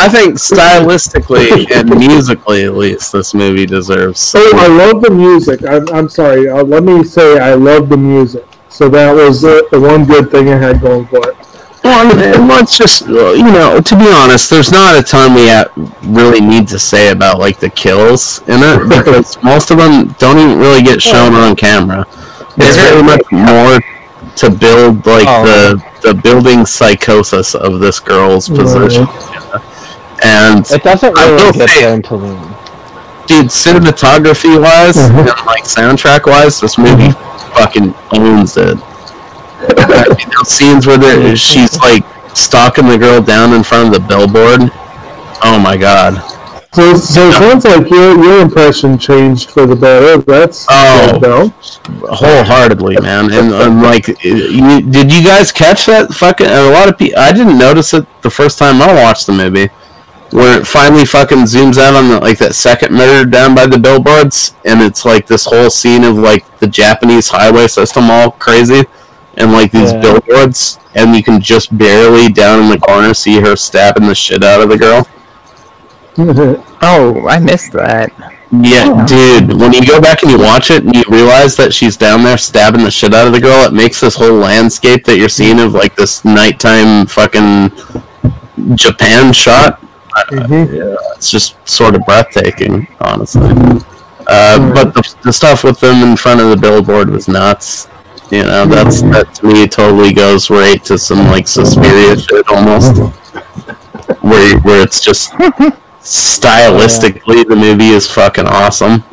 [0.00, 4.32] I think stylistically and musically, at least, this movie deserves.
[4.36, 5.64] Oh, I love the music.
[5.64, 6.48] I'm, I'm sorry.
[6.48, 8.46] Uh, let me say I love the music.
[8.68, 11.36] So that was uh, the one good thing I had going for it.
[11.82, 15.48] Well, and let's just, uh, you know, to be honest, there's not a ton we
[16.06, 20.38] really need to say about like the kills in it because most of them don't
[20.38, 22.06] even really get shown on camera.
[22.60, 23.80] It's very much more
[24.36, 25.44] to build like Oh.
[25.44, 28.62] the the building psychosis of this girl's mm-hmm.
[28.62, 29.06] position.
[30.22, 32.58] And It doesn't really get say- the
[33.28, 35.46] dude, cinematography wise and mm-hmm.
[35.46, 37.52] like soundtrack wise, this movie mm-hmm.
[37.54, 38.78] fucking owns it.
[39.60, 42.04] I mean, those scenes where there, she's like
[42.36, 44.70] stalking the girl down in front of the billboard.
[45.42, 46.14] Oh my god!
[46.78, 50.18] So, so it sounds like your, your impression changed for the better.
[50.18, 51.18] That's Oh.
[51.20, 51.48] though.
[52.06, 53.32] Wholeheartedly, man.
[53.32, 56.14] And, and like, did you guys catch that?
[56.14, 57.18] Fucking a lot of people.
[57.18, 59.70] I didn't notice it the first time I watched the movie.
[60.30, 63.78] Where it finally fucking zooms out on the, like that second murder down by the
[63.78, 68.84] billboards, and it's like this whole scene of like the Japanese highway system all crazy,
[69.36, 70.00] and like these Yeah.
[70.02, 74.44] billboards, and you can just barely down in the corner see her stabbing the shit
[74.44, 75.08] out of the girl.
[76.80, 78.12] Oh, I missed that.
[78.52, 79.60] Yeah, dude.
[79.60, 82.38] When you go back and you watch it, and you realize that she's down there
[82.38, 85.58] stabbing the shit out of the girl, it makes this whole landscape that you're seeing
[85.58, 87.70] of like this nighttime fucking
[88.76, 89.82] Japan shot.
[90.16, 93.50] Uh, yeah, it's just sort of breathtaking, honestly.
[94.28, 97.88] Uh, but the, the stuff with them in front of the billboard was nuts.
[98.30, 102.98] You know, that's that to me totally goes right to some like Suspiria shit almost,
[104.22, 105.32] where where it's just
[106.00, 109.04] stylistically the movie is fucking awesome.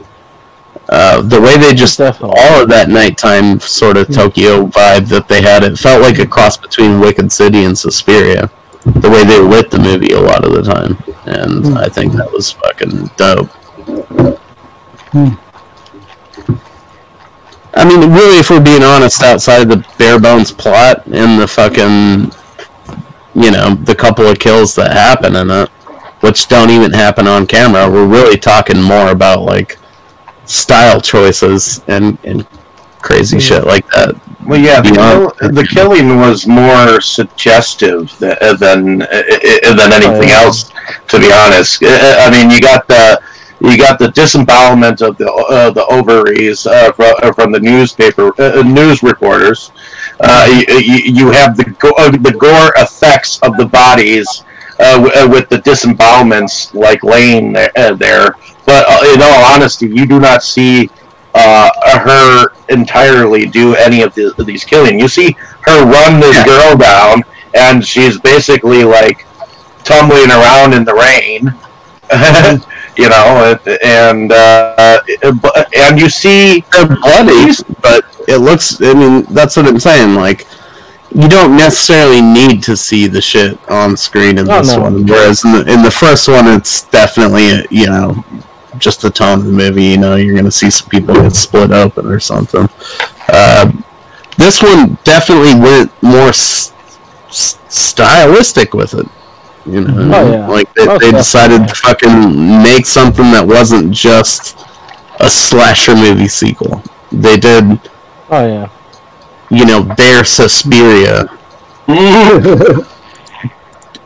[0.88, 4.14] Uh, the way they just all of that nighttime sort of hmm.
[4.14, 8.52] Tokyo vibe that they had, it felt like a cross between Wicked City and Suspiria.
[8.84, 11.78] The way they lit the movie a lot of the time, and hmm.
[11.78, 13.50] I think that was fucking dope.
[15.12, 15.34] Hmm.
[17.74, 21.48] I mean, really, if we're being honest, outside of the bare bones plot and the
[21.48, 22.32] fucking,
[23.44, 25.70] you know, the couple of kills that happen in it,
[26.26, 29.78] which don't even happen on camera, we're really talking more about like
[30.46, 32.48] style choices and and
[33.00, 34.20] crazy shit like that.
[34.48, 39.00] Well, yeah, the, kill, the killing was more suggestive than than,
[39.80, 40.72] than anything else.
[41.10, 43.22] To be honest, Uh, I mean, you got the
[43.62, 48.64] you got the disembowelment of the uh, the ovaries uh, from, from the newspaper uh,
[48.64, 49.72] news reporters.
[50.20, 54.28] Uh, you, you have the go- uh, the gore effects of the bodies
[54.80, 57.72] uh, uh, with the disembowelments like laying there.
[57.78, 58.36] Uh, there.
[58.66, 60.90] But uh, in all honesty, you do not see
[61.34, 61.70] uh,
[62.00, 65.00] her entirely do any of the, these killing.
[65.00, 67.24] You see her run this girl down,
[67.54, 69.26] and she's basically like
[69.84, 71.54] tumbling around in the rain.
[72.98, 75.02] you know, and uh,
[75.78, 77.52] and you see they're bloody,
[77.82, 78.82] but it looks.
[78.82, 80.16] I mean, that's what I'm saying.
[80.16, 80.48] Like,
[81.16, 84.82] you don't necessarily need to see the shit on screen in Oh, this no.
[84.82, 85.06] one.
[85.08, 88.24] Whereas in the, in the first one, it's definitely you know
[88.78, 89.86] just the tone of the movie.
[89.86, 92.68] You know, you're gonna see some people get split open or something.
[93.30, 93.72] Uh,
[94.38, 96.74] this one definitely went more s-
[97.30, 99.08] s- stylistic with it.
[99.66, 100.48] You know, Oh, yeah.
[100.48, 104.58] like they, they decided to fucking make something that wasn't just
[105.22, 106.84] a slasher movie sequel.
[107.12, 107.80] They did,
[108.30, 108.68] Oh yeah.
[109.56, 111.26] You know, their Suspiria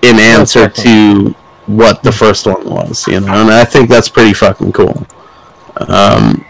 [0.02, 1.36] in answer to
[1.66, 5.06] what the first one was, you know, and I think that's pretty fucking cool.
[5.88, 6.46] Um,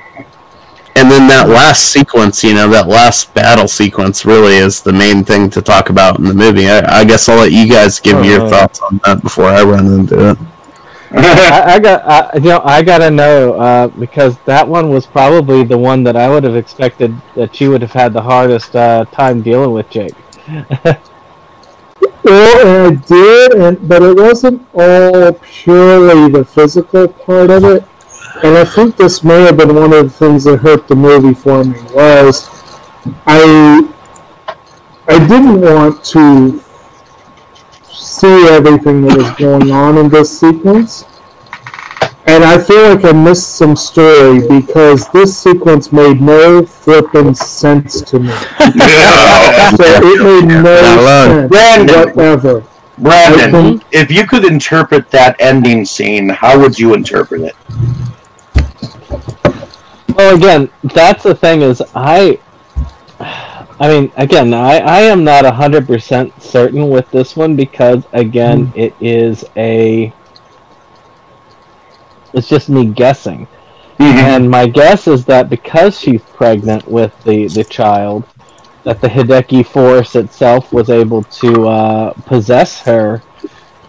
[0.95, 5.23] and then that last sequence, you know, that last battle sequence really is the main
[5.23, 6.67] thing to talk about in the movie.
[6.69, 8.49] I, I guess I'll let you guys give Oh, your right.
[8.49, 10.37] thoughts on that before I run into it.
[11.17, 15.63] I, I got, I, you know, I gotta know uh, because that one was probably
[15.63, 19.05] the one that I would have expected that you would have had the hardest uh,
[19.05, 20.13] time dealing with, Jake.
[22.23, 27.83] Well, and I did, and but it wasn't all purely the physical part of it.
[28.43, 31.33] And I think this may have been one of the things that hurt the movie
[31.33, 32.47] for me was
[33.25, 33.89] I
[35.07, 36.63] I didn't want to
[38.09, 41.05] see everything that was going on in this sequence.
[42.25, 48.01] And I feel like I missed some story because this sequence made no flippin' sense
[48.01, 48.29] to me.
[48.29, 52.09] so it made no sense Brandon.
[52.09, 52.63] whatever.
[52.97, 57.55] Brandon, if you could interpret that ending scene, how would you interpret it?
[60.15, 62.39] Well, again, that's the thing is I.
[63.79, 68.71] I mean, again, I, I am not hundred percent certain with this one because again,
[68.75, 70.13] it is a.
[72.33, 73.47] It's just me guessing,
[73.99, 78.25] and my guess is that because she's pregnant with the the child,
[78.83, 83.21] that the Hideki force itself was able to uh, possess her,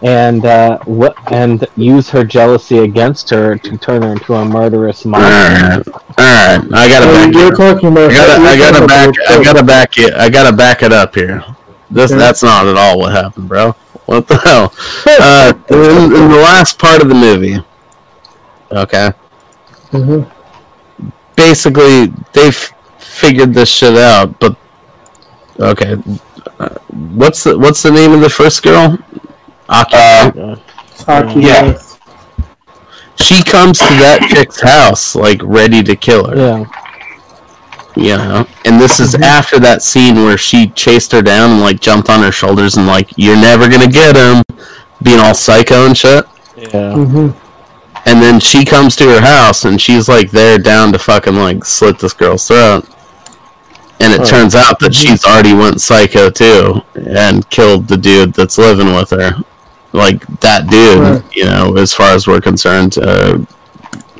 [0.03, 5.05] and uh, wh- and use her jealousy against her to turn her into a murderous
[5.05, 5.91] monster.
[5.91, 8.11] All right, I gotta back you're talking about.
[8.11, 10.13] I gotta, I gotta back, I gotta back it.
[10.15, 11.43] I gotta back it up here.
[11.89, 12.19] This, Okay.
[12.19, 13.71] that's not at all what happened, bro.
[14.05, 14.73] What the hell?
[15.05, 17.57] Uh, in, in the last part of the movie,
[18.71, 19.11] okay.
[19.91, 20.29] Mhm.
[21.35, 24.55] Basically, they've figured this shit out, but
[25.59, 25.95] okay.
[26.59, 26.69] Uh,
[27.13, 28.97] what's the What's the name of the first girl?
[29.71, 29.95] Aki.
[29.97, 30.55] Uh,
[31.05, 31.77] Hockey, Yeah.
[33.15, 36.35] she comes to that chick's house like ready to kill her.
[36.35, 36.65] Yeah.
[37.95, 41.79] you know and this is after that scene where she chased her down and like
[41.81, 44.43] jumped on her shoulders and like you're never gonna get him
[45.03, 46.93] being all psycho and shit Yeah.
[46.95, 47.35] Mhm.
[48.05, 51.65] and then she comes to her house and she's like there down to fucking like
[51.65, 52.85] slit this girl's throat
[53.99, 54.25] and it Oh.
[54.25, 59.09] turns out that she's already went psycho too and killed the dude that's living with
[59.09, 59.35] her
[59.93, 61.35] like that dude Right.
[61.35, 63.37] you know as far as we're concerned uh,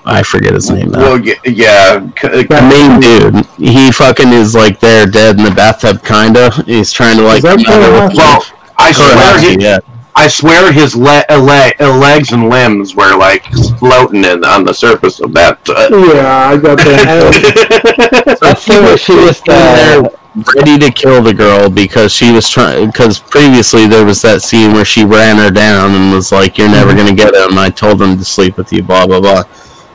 [0.06, 4.80] i forget his name now Well, yeah, uh, the main dude, he fucking is like
[4.80, 6.52] there dead in the bathtub, kinda.
[6.66, 7.38] He's trying to like.
[7.38, 8.14] Is that come out of Kurahashi?
[8.14, 8.18] it.
[8.18, 8.44] well,
[8.80, 9.80] I swear, Kurahashi, he, yeah.
[10.16, 13.46] I swear, his le- uh, le- uh, legs and limbs were like
[13.80, 15.60] floating in, on the surface of that.
[15.70, 18.38] Uh, Yeah, I got that.
[18.42, 20.10] That's the way she was uh,
[20.56, 22.88] ready to kill the girl because she was trying.
[22.88, 26.70] Because previously there was that scene where she ran her down and was like, "You're
[26.70, 28.84] never gonna get him." I told him to sleep with you.
[28.84, 29.44] Blah blah blah.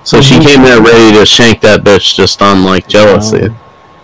[0.05, 3.49] So she came there ready to shank that bitch just on like jealousy.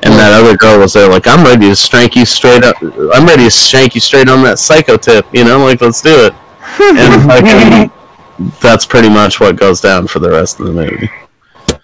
[0.05, 2.75] And that other girl was there like, I'm ready to shank you straight up.
[3.15, 5.27] I'm ready to shank you straight on that psycho tip.
[5.33, 6.35] You know, like let's do it.
[6.81, 11.09] And fucking, that's pretty much what goes down for the rest of the movie.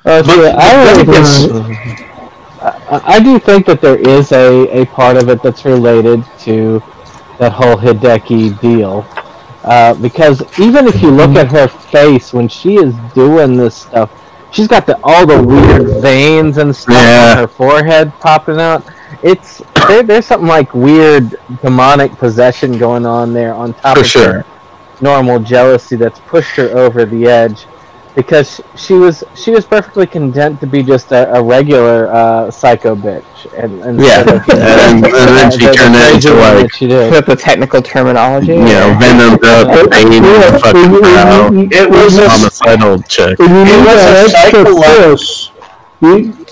[0.05, 2.08] Uh, see, I, really think-
[2.61, 6.83] I, I do think that there is a, a part of it that's related to
[7.39, 9.07] that whole Hideki deal.
[9.65, 14.11] Uh, because even if you look at her face when she is doing this stuff,
[14.53, 17.31] she's got the, all the weird veins and stuff Yeah.
[17.33, 18.83] on her forehead popping out.
[19.23, 24.07] It's there, there's something like weird demonic possession going on there on top For of
[24.07, 24.33] sure.
[24.43, 24.47] her
[25.01, 27.67] normal jealousy that's pushed her over the edge
[28.15, 32.95] because she was she was perfectly content to be just a, a regular uh, psycho
[32.97, 33.25] bitch
[33.57, 37.13] and, and Yeah, and, and then she turned it into like she did.
[37.13, 38.53] Put the technical terminology.
[38.55, 43.39] you know venomed up, pain, Yeah, fucking you- brow, It was a, homicidal chick.
[43.41, 45.51] And you need was that a extra psycholo-
[46.01, 46.47] You,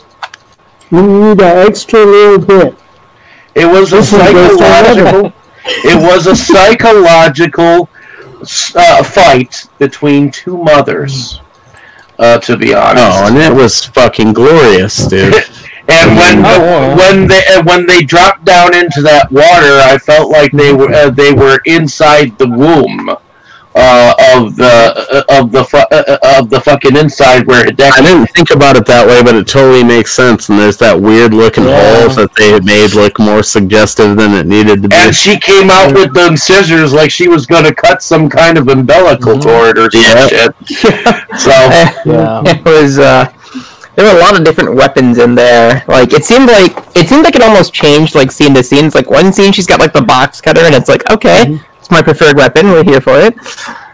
[0.90, 2.74] you need that extra little bit.
[3.54, 5.32] it was a This one goes to psychological.
[5.68, 7.88] It was a psychological
[8.76, 11.40] uh, fight between two mothers.
[12.18, 13.04] Uh, to be honest.
[13.04, 15.34] Oh, and it was fucking glorious, dude.
[15.88, 16.96] And when Oh, yeah.
[16.96, 20.92] when they uh, when they dropped down into that water, I felt like they were
[20.92, 23.08] uh, they were inside the womb
[23.76, 24.64] uh, of the
[25.28, 28.86] uh, of the fu- uh, of the fucking inside where I didn't think about it
[28.86, 30.48] that way, but it totally makes sense.
[30.48, 32.06] And there's that weird looking Yeah.
[32.06, 34.96] hole that they had made look more suggestive than it needed to be.
[34.96, 38.56] And she came out with them scissors like she was going to cut some kind
[38.58, 40.26] of umbilical cord or some Yeah.
[40.26, 40.54] shit.
[41.38, 41.50] So
[42.06, 42.42] Yeah.
[42.46, 43.30] it was uh
[43.94, 45.82] there were a lot of different weapons in there.
[45.88, 48.84] Like it seemed like it seemed like it almost changed like scene to scene.
[48.86, 51.90] It's like one scene she's got like the box cutter and it's like, okay, it's
[51.92, 53.36] my preferred weapon, we're here for it.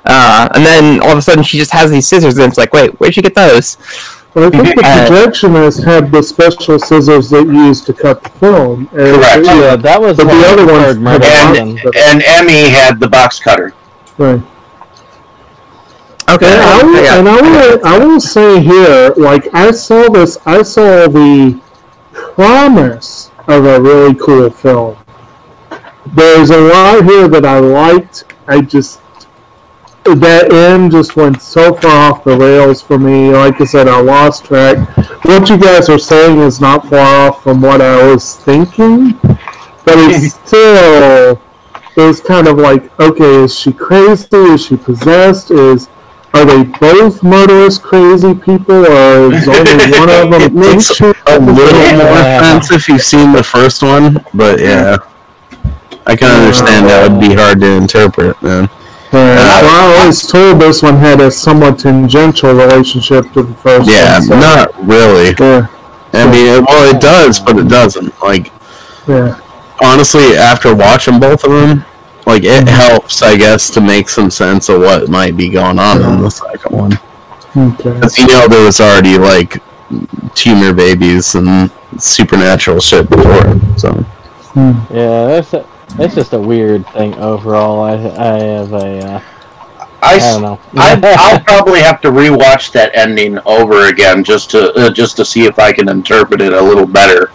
[0.04, 2.72] Uh, and then all of a sudden she just has these scissors and it's like,
[2.72, 3.76] wait, where'd she get those?
[4.34, 8.22] Well, I think the Uh, projectionist had the special scissors that you used to cut
[8.22, 8.88] the film.
[8.92, 9.44] And Correct.
[9.44, 11.92] Yeah, that was But the other ones third murder and weapon.
[11.96, 13.74] and Emi had the box cutter.
[14.16, 14.40] Right.
[16.30, 17.18] Okay, And I will, yeah.
[17.18, 21.60] and I will, I will say here, like I saw this, I saw the
[22.12, 24.96] promise of a really cool film.
[26.06, 28.24] There's a lot here that I liked.
[28.48, 29.00] I just
[30.04, 33.30] that end just went so far off the rails for me.
[33.30, 34.76] Like I said, I lost track.
[35.24, 39.94] What you guys are saying is not far off from what I was thinking, but
[39.96, 41.40] it's still
[41.96, 44.26] it was kind of like, okay, is she crazy?
[44.32, 45.50] Is she possessed?
[45.52, 45.88] Is
[46.34, 50.40] are they both murderous, crazy people, or is only one of them?
[50.42, 51.04] It makes a
[51.38, 52.40] little more Yeah.
[52.40, 54.96] sense if you've seen the first one, but yeah.
[56.06, 58.68] I can understand that would be hard to interpret, man.
[59.12, 63.54] Yeah, well, uh, I always told this one had a somewhat tangential relationship to the
[63.54, 64.22] first Yeah, one.
[64.22, 65.34] so- not really.
[65.38, 65.66] Yeah,
[66.14, 68.20] I mean, it, well, it does, but it doesn't.
[68.22, 68.50] Like,
[69.06, 69.38] yeah.
[69.82, 71.84] honestly, after watching both of them,
[72.26, 72.68] like it mm-hmm.
[72.68, 76.30] helps, I guess, to make some sense of what might be going on in the
[76.30, 76.92] second one.
[77.54, 77.92] Okay.
[77.92, 79.62] Because you know there was already like
[80.34, 83.92] tumor babies and supernatural shit before, so
[84.54, 84.72] hmm.
[84.94, 87.80] Yeah, that's a, that's just a weird thing overall.
[87.82, 89.22] I I have a uh,
[90.02, 90.60] I, I s- don't know.
[90.74, 95.24] I, I'll probably have to rewatch that ending over again just to uh, just to
[95.24, 97.30] see if I can interpret it a little better.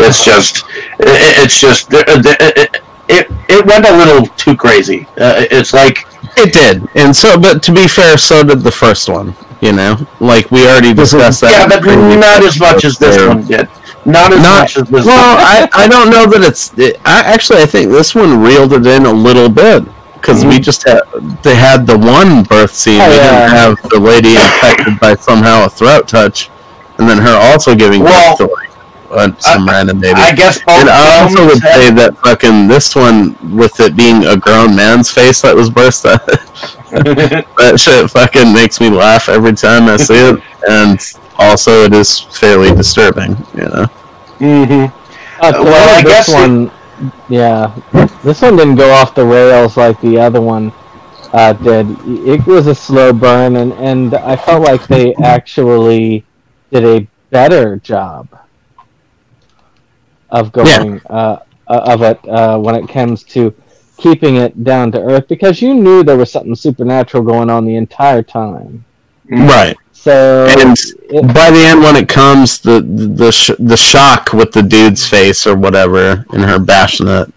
[0.00, 0.64] It's just
[0.98, 5.06] it, it's just uh, it, it it went a little too crazy.
[5.18, 6.06] Uh, it's like
[6.36, 6.88] it did.
[6.94, 9.34] And so, but to be fair, so did the first one.
[9.60, 11.50] You know, like we already discussed that.
[11.52, 13.28] yeah, but previous not as much as this episodes.
[13.28, 13.68] one did.
[14.06, 15.04] Not as Not- much as this.
[15.06, 15.36] Well.
[15.38, 16.76] I, I don't know that it's.
[16.78, 19.84] It, I actually I think this one reeled it in a little bit
[20.14, 21.02] because we just had
[21.42, 23.00] they had the one birth scene.
[23.00, 23.46] Oh, we yeah.
[23.46, 26.50] didn't have the lady infected by somehow a throat touch,
[26.98, 28.70] and then her also giving Well, birth to like
[29.10, 30.14] uh, some random baby.
[30.18, 34.36] I guess and I also would say that fucking this one with it being a
[34.36, 39.96] grown man's face that was burst that shit fucking makes me laugh every time I
[39.96, 40.98] see it, and
[41.40, 43.36] also it is fairly disturbing.
[43.54, 43.86] You know.
[44.40, 44.92] Mhm.
[45.40, 46.70] Uh, well, I this guess it- one,
[47.28, 47.74] yeah,
[48.24, 50.72] this one didn't go off the rails like the other one
[51.32, 51.96] uh, did.
[52.06, 56.24] It was a slow burn, and and I felt like they actually
[56.72, 58.28] did a better job
[60.30, 61.38] of going uh,
[61.68, 63.54] uh, of it uh, when it comes to
[63.96, 67.76] keeping it down to earth because you knew there was something supernatural going on the
[67.76, 68.84] entire time.
[69.30, 69.76] Right.
[70.04, 74.52] So And it- by the end, when it comes, the the sh- the shock with
[74.52, 77.28] the dude's face or whatever in her bassinet,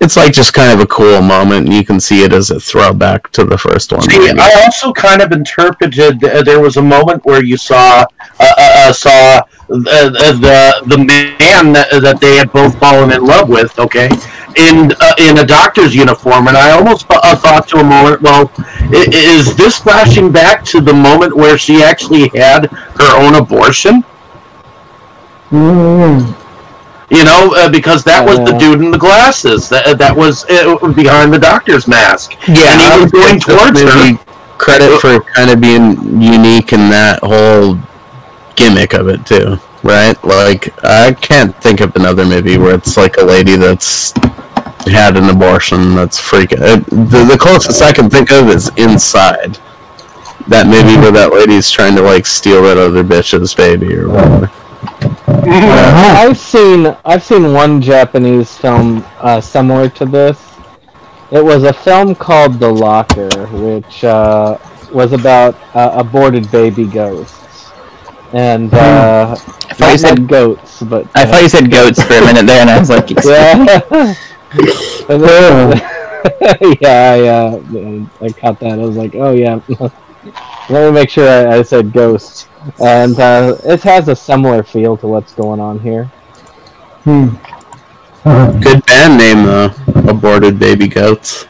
[0.00, 1.66] it's like just kind of a cool moment.
[1.66, 4.02] and You can see it as a throwback to the first one.
[4.02, 8.04] See, I also kind of interpreted uh, there was a moment where you saw uh,
[8.40, 10.58] uh, uh, saw the, the
[10.92, 13.76] the man that, that they had both fallen in love with.
[13.80, 14.08] Okay,
[14.56, 18.22] in uh, in a doctor's uniform, and I almost th- uh, thought to a moment,
[18.22, 18.50] well,
[18.92, 24.04] is this flashing back to the moment where she actually had her own abortion?
[25.50, 26.34] Mm.
[27.08, 30.76] You know, uh, because that was the dude in the glasses that that was uh,
[30.92, 32.32] behind the doctor's mask.
[32.48, 34.18] Yeah, and he was going towards her.
[34.58, 37.78] Credit for kind of being unique in that whole
[38.56, 40.16] gimmick of it too, right?
[40.24, 44.14] Like I can't think of another movie where it's like a lady that's
[44.92, 46.58] had an abortion that's freaking.
[46.60, 49.58] It, the, the closest I can think of is Inside.
[50.48, 54.50] That movie where that lady's trying to like steal that other bitch's baby or whatever.
[55.26, 60.40] Uh, I've seen I've seen one Japanese film uh, similar to this.
[61.32, 64.58] It was a film called The Locker, which uh,
[64.92, 67.72] was about uh, aborted baby ghosts,
[68.32, 72.14] and uh, I thought you said goats, but I uh, thought you said goats for
[72.14, 74.14] a minute there, and I was like, yeah.
[75.08, 75.82] And then-
[76.80, 78.72] yeah, I, uh, I caught that.
[78.80, 79.60] I was like, oh yeah.
[80.68, 82.48] Let me make sure I, I said ghosts.
[82.82, 86.04] And uh, it has a similar feel to what's going on here.
[87.04, 87.28] Hmm.
[88.60, 89.70] Good band name though.
[90.10, 91.46] Aborted baby goats.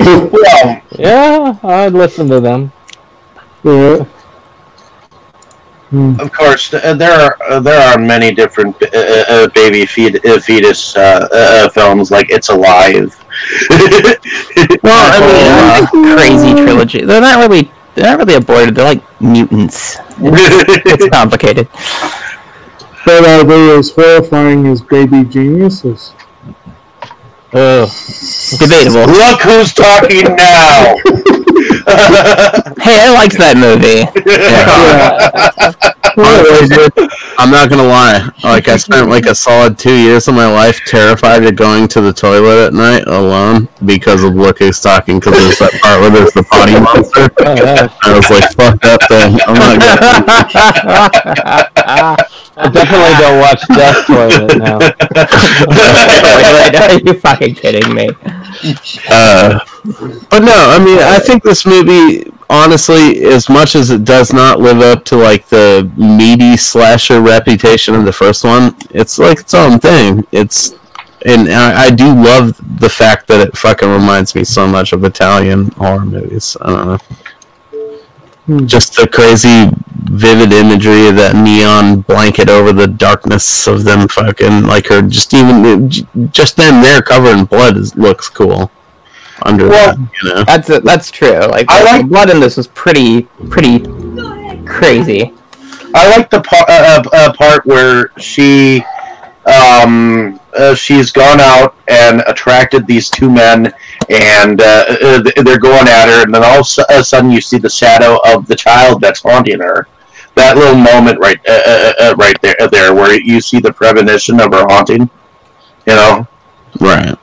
[0.00, 2.72] Well, Yeah, I'd listen to them.
[3.62, 4.04] Yeah.
[5.92, 10.24] Of course, uh, there are uh, there are many different uh, uh, uh, baby feed,
[10.24, 13.10] uh, fetus uh, uh, uh, films, like It's Alive.
[14.84, 15.18] well, I
[15.90, 17.04] mean, uh, crazy trilogy.
[17.04, 18.76] They're not really, they're not really aborted.
[18.76, 19.96] They're like mutants.
[20.20, 21.66] It's, it's complicated.
[23.04, 26.12] But are they as horrifying as baby geniuses?
[27.52, 27.88] Ugh.
[28.60, 29.06] Debatable.
[29.10, 30.94] Look who's talking now.
[32.80, 34.08] Hey, I liked that movie.
[36.16, 36.92] Honestly, dude,
[37.38, 38.30] I'm not gonna lie.
[38.42, 42.00] Like I spent like a solid two years of my life terrified of going to
[42.00, 45.20] the toilet at night alone because of Look Who's Talking.
[45.20, 47.28] Because there's that part where there's the potty monster.
[47.40, 47.88] Oh, yeah.
[48.02, 49.78] I was like, "Fuck that thing." I'm not
[52.16, 52.39] gonna.
[52.56, 54.78] I definitely don't watch Death Toilet now.
[56.88, 58.10] Are you fucking kidding me?
[59.08, 59.60] Uh,
[60.30, 64.60] but no, I mean, I think this movie, honestly, as much as it does not
[64.60, 69.54] live up to like the meaty slasher reputation of the first one, it's like its
[69.54, 70.26] own thing.
[70.32, 70.74] It's
[71.24, 75.04] and I, I do love the fact that it fucking reminds me so much of
[75.04, 76.56] Italian horror movies.
[76.60, 76.98] I don't know.
[78.66, 79.70] Just the crazy,
[80.10, 85.02] vivid imagery of that neon blanket over the darkness of them fucking like her.
[85.02, 85.88] Just even
[86.32, 88.70] just them there covered in blood is, looks cool.
[89.42, 90.44] Under Well, that, you know.
[90.44, 91.38] That's that's true.
[91.46, 93.78] Like, I the like- blood in this was pretty pretty
[94.66, 95.32] crazy.
[95.94, 98.80] I like the part, uh, uh, part where she,
[99.46, 103.72] um, uh, she's gone out and attracted these two men,
[104.08, 107.58] and uh, uh, they're going at her, and then all of a sudden you see
[107.58, 109.88] the shadow of the child that's haunting her.
[110.36, 114.40] That little moment right, uh, uh, uh, right there, there, where you see the premonition
[114.40, 115.10] of her haunting.
[115.86, 116.26] You know,
[116.78, 117.16] Right.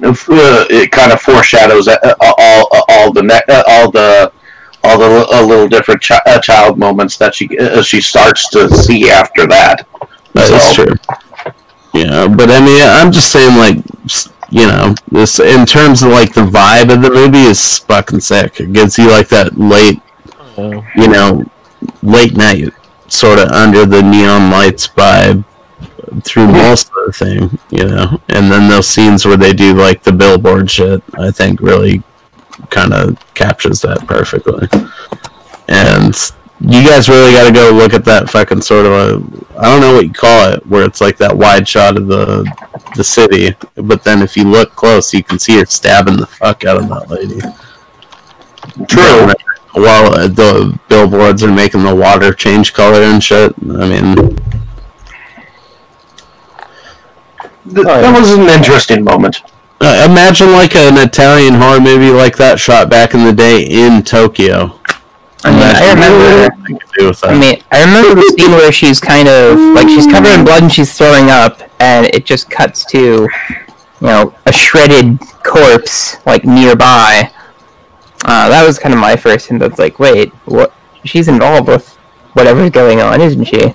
[0.00, 4.30] If, uh, it kind of foreshadows uh, uh, all, all the ne- uh, all the
[4.84, 8.68] all the uh, little different chi- uh, child moments that she uh, she starts to
[8.76, 9.86] see after that.
[10.34, 10.94] That is So- true.
[11.94, 13.78] Yeah, but I mean, I'm just saying, like,
[14.50, 18.60] you know, this in terms of like the vibe of the movie is fucking sick.
[18.60, 20.00] It gives you like that late,
[20.58, 20.84] Oh.
[20.94, 21.44] you know,
[22.02, 22.72] late night
[23.08, 25.44] sort of under the neon lights vibe
[26.24, 28.20] through most of the thing, you know.
[28.28, 32.02] And then those scenes where they do like the billboard shit, I think really
[32.70, 34.68] kind of captures that perfectly.
[35.68, 36.14] And
[36.60, 39.80] you guys really got to go look at that fucking sort of a I don't
[39.80, 42.50] know what you call it, where it's like that wide shot of the
[42.96, 46.64] the city, but then if you look close, you can see her stabbing the fuck
[46.64, 47.40] out of that lady.
[48.86, 49.32] True.
[49.78, 53.52] While uh, the billboards are making the water change color and shit.
[53.62, 54.14] I mean,
[57.64, 59.42] Th- that was an interesting moment.
[59.80, 64.02] uh, imagine like an Italian horror movie like that shot back in the day in
[64.02, 64.78] Tokyo.
[65.44, 66.50] I mean, I remember.
[66.66, 67.30] To do with that.
[67.30, 70.62] I mean, I remember the scene where she's kind of like she's covered in blood
[70.62, 72.98] and she's throwing up, and it just cuts to,
[73.28, 73.28] you
[74.00, 77.30] know, a shredded corpse like nearby,
[78.24, 79.60] Uh, that was kind of my first hint.
[79.60, 80.74] That's like, wait, what?
[81.04, 81.94] She's involved with
[82.34, 83.74] whatever's going on, isn't she?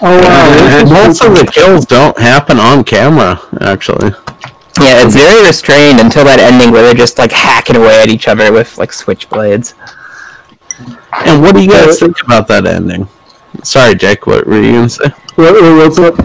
[0.00, 0.84] Oh wow!
[1.06, 4.10] Most of the kills don't happen on camera, actually.
[4.80, 8.26] Yeah, it's very restrained until that ending where they're just like hacking away at each
[8.26, 9.74] other with like switchblades.
[11.24, 13.08] And what do you guys think about that ending?
[13.62, 14.26] Sorry, Jake.
[14.26, 15.08] What were you gonna say?
[15.36, 16.18] What, what's up?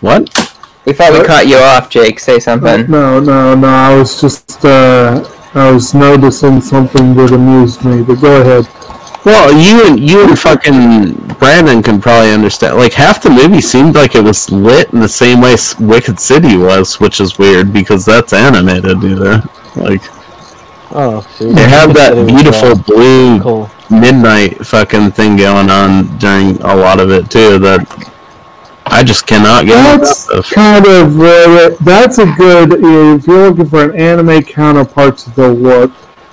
[0.00, 0.49] What?
[0.86, 1.26] We thought we What?
[1.26, 2.18] cut you off, Jake.
[2.18, 2.90] Say something.
[2.90, 3.68] No, no, no.
[3.68, 5.22] I was just uh,
[5.54, 8.02] I was noticing something that amused me.
[8.02, 8.66] But go ahead.
[9.24, 12.76] Well, you and you and fucking Brandon can probably understand.
[12.76, 16.56] Like half the movie seemed like it was lit in the same way Wicked City
[16.56, 19.42] was, which is weird because that's animated, either.
[19.76, 20.00] Like
[20.92, 21.52] Oh, shoot.
[21.54, 23.70] they have that beautiful uh, blue cool.
[23.90, 27.58] midnight fucking thing going on during a lot of it too.
[27.58, 27.86] That
[28.90, 29.78] I just cannot get.
[29.78, 30.44] enough That's of.
[30.50, 35.48] kind of uh, that's a good if you're looking for an anime counterpart to the
[35.48, 35.90] look.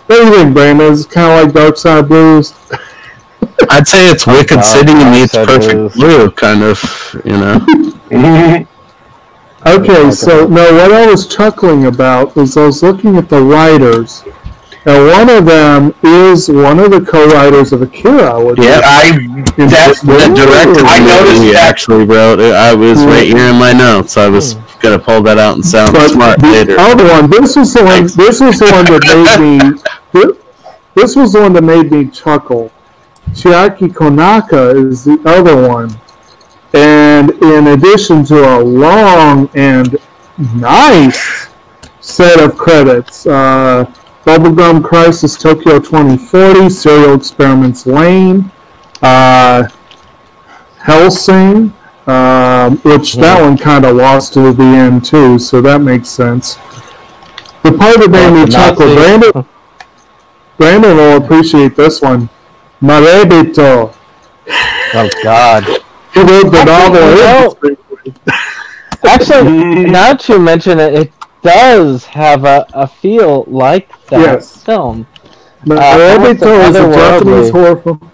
[0.07, 0.91] What do you think, Brandon?
[0.91, 2.53] Is it kind of like Dark Side Blues?
[3.69, 5.93] I'd say it's Wicked Wow, City meets Perfect Blues.
[5.93, 7.21] Blue, kind of.
[7.25, 8.67] You know.
[9.65, 14.23] Okay, so no, what I was chuckling about was I was looking at the writers.
[14.87, 18.31] Now, one of them is one of the co-writers of Akira.
[18.35, 19.11] I would Yeah, I
[19.57, 21.67] that's the director I noticed he that.
[21.69, 22.53] actually wrote it.
[22.53, 24.15] I was right here in my notes.
[24.15, 26.79] I was gonna pull that out and sound But smart the later.
[26.79, 28.03] other one, this was the one.
[28.03, 29.41] This was the one that made
[29.75, 29.77] me.
[30.13, 30.39] thi-
[30.95, 32.71] This was the one that made me chuckle.
[33.31, 35.89] Chiaki Konaka is the other one,
[36.73, 39.97] and in addition to a long and
[40.55, 41.47] nice
[41.99, 43.83] set of credits, uh,
[44.27, 48.51] Bubblegum Crisis Tokyo 2040, Serial Experiments Lain,
[49.01, 49.69] uh,
[50.79, 51.73] Hellsing,
[52.07, 56.55] um, which that one kind of lost to the end too, so that makes sense.
[57.63, 58.51] The part that made me Nazi.
[58.51, 59.45] chuckle, Brandon,
[60.57, 62.27] Brandon will appreciate this one.
[62.81, 63.95] Marebito.
[64.93, 65.63] Oh God.
[66.13, 67.75] He wrote the novel.
[69.05, 71.11] Actually, now that you mention it, it
[71.41, 74.63] does have a, a feel like that Yes.
[74.63, 75.05] film.
[75.65, 78.11] Marebito is a Japanese horror film.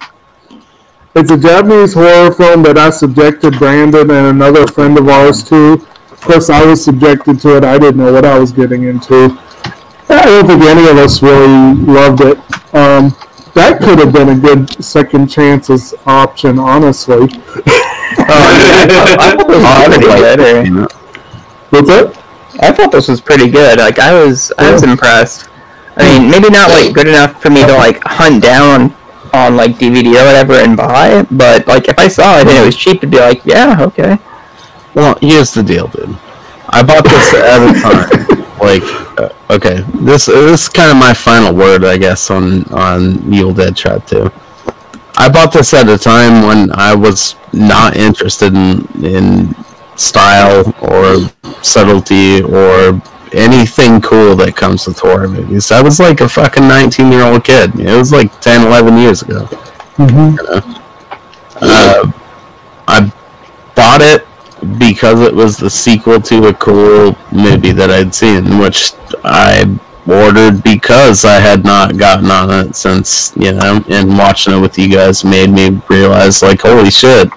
[1.16, 5.74] It's a Japanese horror film that I subjected Brandon and another friend of ours to.
[6.12, 7.64] Of course, I was subjected to it.
[7.64, 9.38] I didn't know what I was getting into.
[10.10, 12.38] I don't think any of us really loved it.
[12.74, 13.16] Um,
[13.54, 17.28] that could have been a good second chances option, honestly.
[18.18, 20.88] I thought this was pretty good.
[21.70, 22.24] What's that?
[22.62, 23.78] I thought this was pretty good.
[23.80, 25.50] Like I was, I was impressed.
[25.96, 28.94] I mean, maybe not like good enough for me to like hunt down
[29.34, 32.66] on like DVD or whatever and buy, but like if I saw it and it
[32.66, 34.18] was cheap, to be like, yeah, okay.
[34.96, 36.18] Well, here's the deal, dude.
[36.70, 38.40] I bought this at a time.
[38.64, 38.84] Like,
[39.20, 43.54] uh, okay, this this is kind of my final word, I guess, on on Evil
[43.54, 44.32] Dead Trap Two.
[45.18, 49.54] I bought this at a time when I was not interested in in
[49.98, 51.30] style or
[51.62, 53.02] subtlety or
[53.34, 55.72] anything cool that comes with horror movies.
[55.72, 57.80] I was like a fucking 19 year old kid.
[57.80, 59.46] It was like 10, 11 years ago.
[59.98, 60.38] Mm-hmm.
[60.38, 60.62] You know?
[61.62, 62.12] uh,
[62.88, 63.14] I
[63.76, 64.26] bought it
[64.78, 70.64] because it was the sequel to a cool movie that I'd seen, which I ordered
[70.64, 74.90] because I had not gotten on it since, you know, and watching it with you
[74.90, 77.30] guys made me realize, like, holy shit.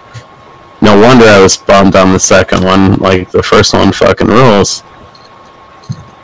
[0.82, 2.97] No wonder I was bummed on the second one.
[2.97, 4.82] Like, the first one fucking rules.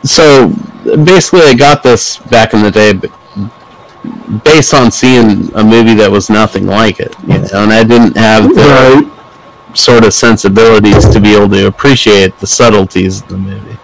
[0.03, 0.49] So,
[1.05, 3.11] basically, I got this back in the day, but
[4.43, 8.17] based on seeing a movie that was nothing like it, you know, and I didn't
[8.17, 8.61] have the
[9.05, 9.05] Right.
[9.77, 13.77] sort of sensibilities to be able to appreciate the subtleties of the movie.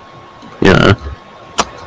[0.61, 0.93] You know,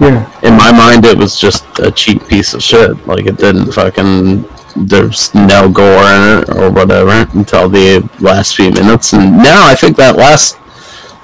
[0.00, 0.26] Yeah.
[0.42, 3.06] in my mind, it was just a cheap piece of shit.
[3.06, 4.46] Like it didn't fucking.
[4.74, 9.74] There's no gore in it or whatever until the last few minutes, and now I
[9.74, 10.56] think that last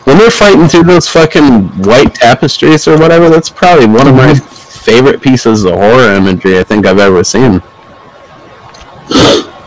[0.04, 4.34] when they're fighting through those fucking white tapestries or whatever, that's probably one of my
[4.34, 7.62] favorite pieces of horror imagery I think I've ever seen.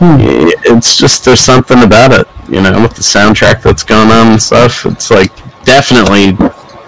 [0.04, 4.42] It's just there's something about it, you know, with the soundtrack that's going on and
[4.42, 4.84] stuff.
[4.86, 5.32] It's like
[5.64, 6.32] definitely,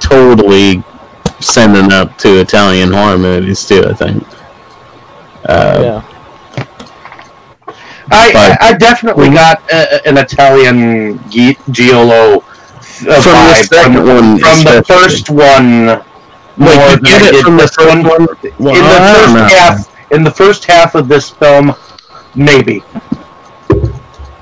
[0.01, 0.83] totally
[1.41, 3.85] sending up to Italian horror movies too.
[3.87, 4.27] I think.
[5.49, 6.03] Uh, Yeah.
[8.11, 12.45] I, But- I definitely got uh, an Italian Gi- Giallo
[13.05, 16.05] From the second from, one from the first one
[16.57, 18.27] Wait, you get it from the this first one.
[18.59, 19.45] Well, in the first know.
[19.45, 21.75] half, in the first half of this film,
[22.37, 22.83] maybe.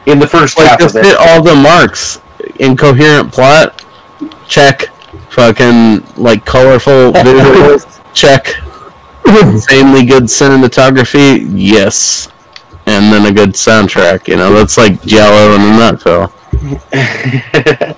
[0.07, 2.21] In the first like half of hit it, all the marks.
[2.59, 3.83] Incoherent plot,
[4.47, 4.89] check.
[5.31, 8.57] Fucking like colorful visuals, check.
[9.27, 12.29] Insanely good cinematography, yes.
[12.85, 16.35] And then a good soundtrack, you know, that's like giallo in a nutshell.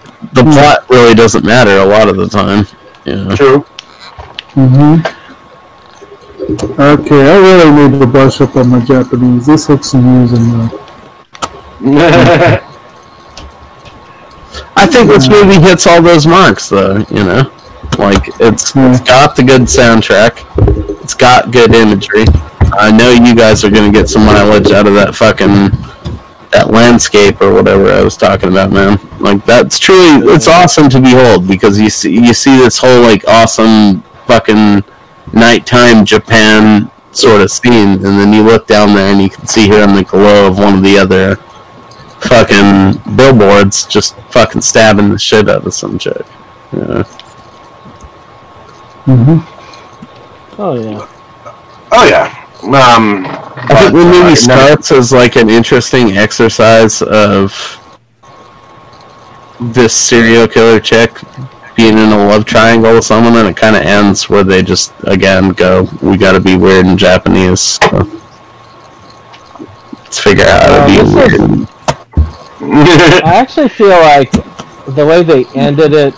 [0.35, 2.67] the plot really doesn't matter a lot of the time.
[3.05, 3.25] Yeah.
[3.25, 3.37] know?
[3.37, 3.61] True.
[4.55, 5.01] hmm
[6.79, 9.47] Okay, I really need to brush up on my Japanese.
[9.47, 10.81] This looks amusing though.
[14.77, 16.99] I think this movie hits all those marks, though.
[17.11, 17.53] You know,
[17.99, 20.45] like it's, it's got the good soundtrack,
[21.03, 22.25] it's got good imagery.
[22.77, 25.71] I know you guys are gonna get some mileage out of that fucking
[26.55, 28.99] that landscape or whatever I was talking about, man.
[29.19, 33.27] Like that's truly it's awesome to behold because you see you see this whole like
[33.27, 34.85] awesome fucking
[35.33, 39.67] nighttime Japan sort of scene, and then you look down there and you can see
[39.67, 41.37] here in the glow of one of the other
[42.25, 46.23] fucking billboards just fucking stabbing the shit out of some chick.
[46.73, 47.03] Yeah.
[49.07, 50.61] Mm-hmm.
[50.61, 51.09] Oh yeah.
[51.93, 52.44] Oh yeah.
[52.65, 57.53] Um, I think the but, uh, movie no- starts as like an interesting exercise of
[59.61, 61.11] this serial killer chick
[61.77, 64.93] being in a love triangle with someone, and it kind of ends where they just
[65.05, 68.09] again go, "We got to be weird in Japanese." So
[70.01, 71.69] let's figure out how to be Uh, this is- weird.
[73.25, 74.31] I actually feel like
[74.87, 76.15] the way they ended it,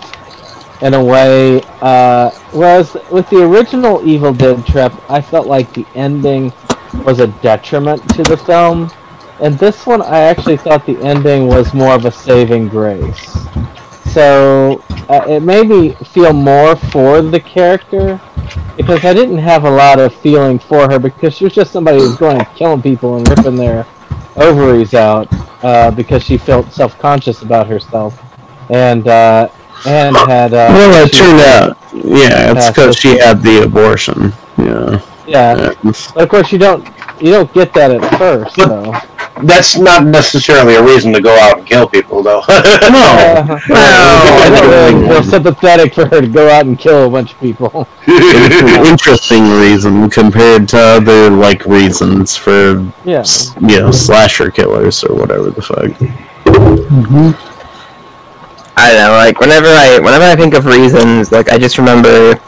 [0.82, 5.86] in a way, uh, whereas with the original Evil Dead Trap, I felt like the
[5.94, 6.52] ending
[7.04, 8.90] was a detriment to the film.
[9.40, 13.36] And this one, I actually thought the ending was more of a saving grace.
[14.12, 18.20] So uh, it made me feel more for the character
[18.76, 21.98] because I didn't have a lot of feeling for her because she was just somebody
[21.98, 23.86] who's going and killing people and ripping their
[24.36, 25.28] ovaries out
[25.62, 28.18] uh, because she felt self-conscious about herself
[28.70, 29.48] and uh,
[29.86, 34.32] and had uh, Well, it turned out, yeah, it's because she had the abortion.
[34.58, 35.00] Yeah.
[35.26, 35.72] yeah.
[35.82, 36.86] But of course, you don't
[37.20, 38.94] you don't get that at first, though.
[39.42, 42.42] That's not necessarily a reason to go out and kill people, though.
[42.48, 47.06] No, uh, no, I don't really feel sympathetic for her to go out and kill
[47.06, 47.86] a bunch of people.
[48.06, 53.20] it's an interesting reason compared to other like reasons for Yeah.
[53.20, 55.90] s- you know slasher killers or whatever the fuck.
[58.78, 62.38] I don't know, like whenever I whenever I think of reasons, like I just remember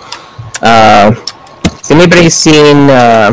[0.62, 3.32] uh has anybody seen uh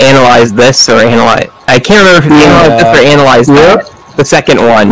[0.00, 4.16] analyze this or analyze I can't remember if it's analyze this or analyze that.
[4.16, 4.88] The second one.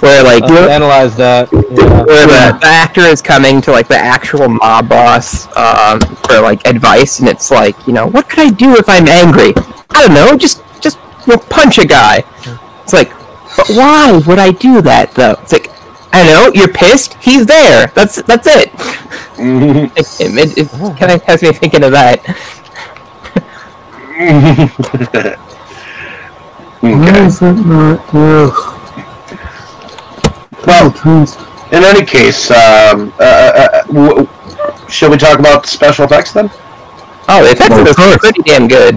[0.00, 1.48] Where like Uh, analyze that.
[1.52, 2.04] Yeah.
[2.04, 6.66] where the, the actor is coming to like the actual mob boss um, for like
[6.66, 9.52] advice, and it's like, you know, what could I do if I'm angry?
[9.90, 12.24] I don't know, just just you know, punch a guy.
[12.82, 13.10] It's like,
[13.56, 15.36] but why would I do that though?
[15.42, 15.70] It's like,
[16.12, 17.14] I know, you're pissed.
[17.14, 17.88] He's there.
[17.94, 18.70] That's that's it.
[19.38, 22.24] it, it, it, kind of has me thinking of that.
[26.80, 28.00] Why is it not?
[28.14, 28.72] Ugh.
[30.66, 31.26] Well,
[31.72, 34.28] in any case, um, uh, uh, w-
[34.88, 36.50] should we talk about special effects then?
[37.28, 38.94] Oh, the effects Well, of of this are pretty damn good.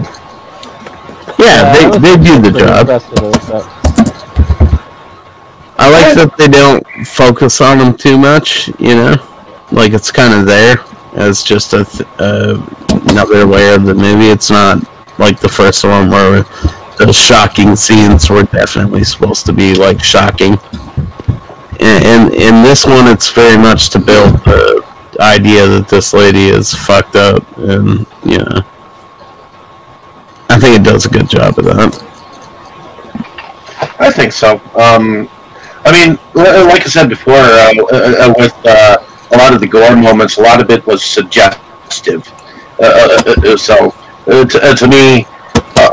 [1.38, 2.80] Yeah, I they, they do the pretty job.
[2.80, 3.76] impressed with it, but-
[5.82, 8.68] I like that they don't focus on them too much.
[8.78, 9.16] You know,
[9.72, 10.76] like it's kind of there
[11.14, 12.60] as just a th- uh,
[13.08, 14.26] another layer of the movie.
[14.26, 14.78] It's not
[15.18, 16.44] like the first one where
[16.98, 20.58] those shocking scenes were definitely supposed to be like shocking.
[21.80, 24.84] And, and in this one, it's very much to build the
[25.18, 28.62] idea that this lady is fucked up, and you know,
[30.50, 32.06] I think it does a good job of that.
[33.98, 34.60] I think so.
[34.74, 35.30] Um,
[35.84, 38.98] I mean, like I said before, uh, uh, uh, with uh,
[39.32, 42.26] a lot of the gore moments, a lot of it was suggestive.
[42.78, 43.94] Uh, uh, uh, so,
[44.26, 45.90] uh, to, uh, to me, uh,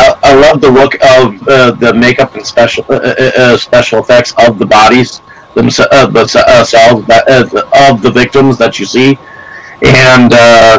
[0.00, 4.00] I, I, love the look of uh, the makeup and special uh, uh, uh, special
[4.00, 5.20] effects of the bodies
[5.54, 6.64] themselves, uh, uh,
[7.08, 9.18] uh, of the victims that you see,
[9.82, 10.78] and uh,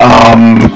[0.00, 0.74] um,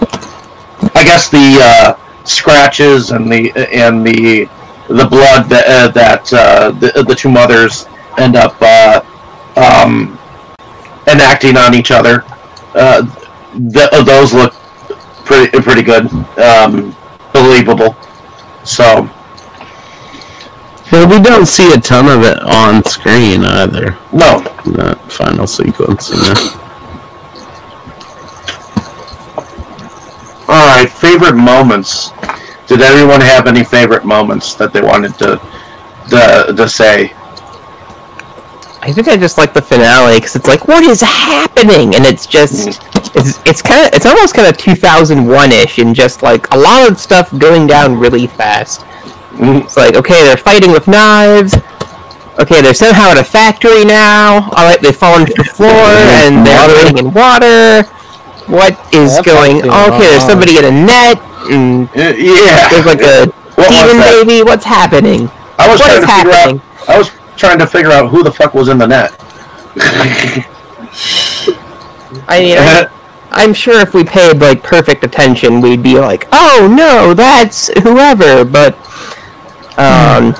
[0.94, 4.48] I guess the uh, scratches and the and the
[4.90, 7.86] the blood that uh, that uh, the, the two mothers
[8.18, 9.00] end up uh,
[9.56, 10.18] um,
[11.06, 12.24] enacting on each other.
[12.74, 13.02] Uh,
[13.72, 14.52] th- those look
[15.24, 16.06] pretty pretty good,
[16.38, 16.94] um,
[17.32, 17.94] believable.
[18.64, 19.08] So
[20.90, 23.96] But we don't see a ton of it on screen either.
[24.12, 24.40] no,
[24.74, 26.10] That final sequence,
[30.48, 30.90] all right.
[30.90, 32.10] Favorite moments.
[32.70, 35.42] Did everyone have any favorite moments that they wanted to
[36.10, 37.12] to, to say?
[38.80, 41.96] I think I just like the finale because it's like, what is happening?
[41.96, 43.16] And it's just, mm.
[43.16, 47.00] it's it's kind of, it's almost kind of 2001-ish, and just like a lot of
[47.00, 48.82] stuff going down really fast.
[49.32, 49.64] Mm.
[49.64, 51.56] It's like, okay, they're fighting with knives.
[52.38, 54.48] Okay, they're somehow at a factory now.
[54.54, 55.90] All right, they've fallen to the floor
[56.22, 56.74] and they're Water.
[56.74, 57.82] fighting in water.
[58.46, 59.58] What is going?
[59.58, 61.18] actually Okay, there's somebody in a net.
[61.50, 62.68] And Uh, yeah.
[62.70, 63.26] there's like a
[63.56, 64.42] What was demon baby.
[64.42, 65.28] What's happening?
[65.58, 66.60] I was What trying is to figure happening?
[66.82, 66.88] out.
[66.88, 69.12] I was trying to figure out who the fuck was in the net.
[72.28, 72.88] I mean, I,
[73.32, 78.44] I'm sure if we paid like perfect attention, we'd be like, "Oh no, that's whoever."
[78.44, 78.74] But
[79.78, 80.34] um,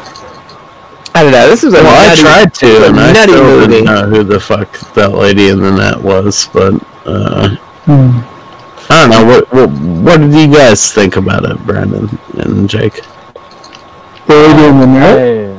[1.15, 1.49] I don't know.
[1.49, 3.67] This is a Well, I tried to, a and I still movie.
[3.69, 6.75] didn't know who the fuck that lady in the net was, but
[7.07, 7.55] uh,
[8.91, 9.25] I don't know.
[9.25, 13.01] What, what what did you guys think about it, Brandon and Jake?
[14.27, 15.19] The lady in the net?
[15.19, 15.57] Hey,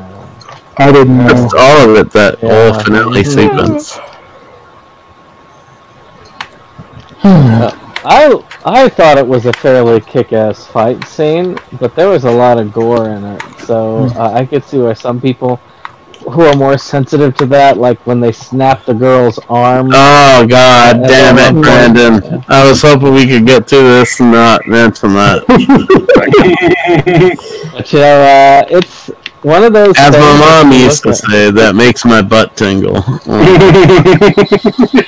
[0.77, 1.29] I didn't know.
[1.29, 2.71] Just all of it, that Yeah.
[2.71, 3.97] whole finale sequence.
[8.03, 12.59] I I thought it was a fairly kick-ass fight scene, but there was a lot
[12.59, 13.43] of gore in it.
[13.59, 15.59] So uh, I could see where some people
[16.29, 19.89] who are more sensitive to that, like when they snap the girl's arm.
[19.93, 21.63] Oh god Yeah, damn it, one point.
[21.95, 22.43] Brandon!
[22.47, 25.43] I was hoping we could get to this and not mention that.
[27.73, 29.07] But you know, uh, it's
[29.41, 29.95] one of those.
[29.97, 32.97] As my mom used to at- say, that makes my butt tingle.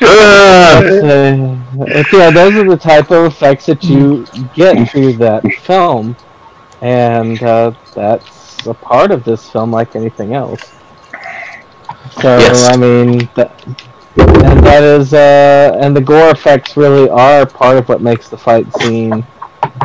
[0.05, 6.15] Uh, but yeah, those are the type of effects that you get through that film,
[6.81, 10.71] and uh, that's a part of this film, like anything else.
[12.21, 12.69] So Yes.
[12.71, 13.65] I mean, that,
[14.17, 18.37] and that is, uh, and the gore effects really are part of what makes the
[18.37, 19.25] fight scene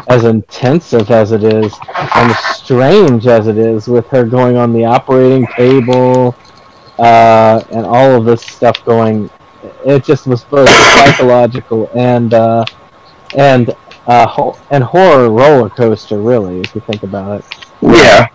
[0.08, 1.74] as intensive as it is,
[2.14, 6.34] and strange as it is, with her going on the operating table,
[6.98, 9.30] uh, and all of this stuff going
[9.84, 12.64] it just was both psychological and uh,
[13.36, 13.70] and
[14.06, 17.66] uh, ho- and horror roller coaster, really, if you think about it.
[17.82, 18.28] Yeah.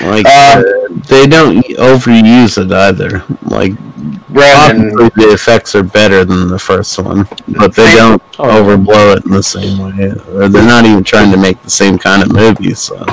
[0.00, 0.62] Like Um, uh,
[1.08, 3.24] they don't overuse it either.
[3.42, 3.72] Like
[4.28, 8.48] Brandon, obviously the effects are better than the first one, but they don't Oh.
[8.62, 11.98] overblow it in the same way, or they're not even trying to make the same
[11.98, 12.78] kind of movies.
[12.80, 13.04] So.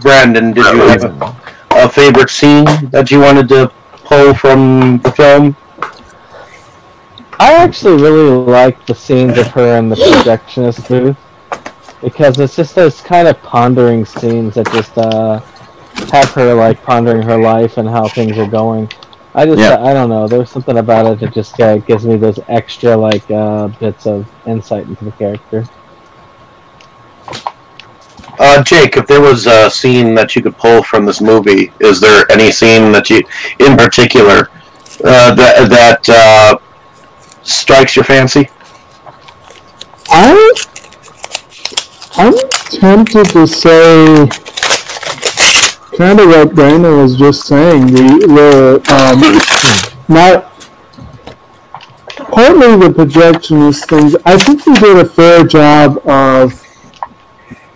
[0.00, 1.36] Brandon, did you have a,
[1.72, 3.70] a favorite scene that you wanted to
[4.04, 5.56] pull from the film?
[7.38, 11.16] I actually really like the scenes of her in the projectionist booth
[12.02, 15.40] because it's just those kind of pondering scenes that just uh,
[16.10, 18.90] have her like pondering her life and how things are going.
[19.34, 19.82] I just Yeah.
[19.82, 20.26] I don't know.
[20.26, 24.26] There's something about it that just uh, gives me those extra like uh, bits of
[24.46, 25.64] insight into the character.
[28.38, 32.00] Uh, Jake, if there was a scene that you could pull from this movie, is
[32.00, 33.20] there any scene that you,
[33.58, 34.48] in particular,
[35.04, 36.56] uh, that that uh,
[37.42, 38.48] strikes your fancy?
[40.08, 40.52] I
[42.16, 42.34] I'm
[42.70, 44.26] tempted to say
[45.96, 47.86] kind of what Brandon was just saying.
[47.86, 49.20] The the um,
[50.08, 50.50] not
[52.32, 54.16] partly the projectionist things.
[54.24, 56.54] I think they did a fair job of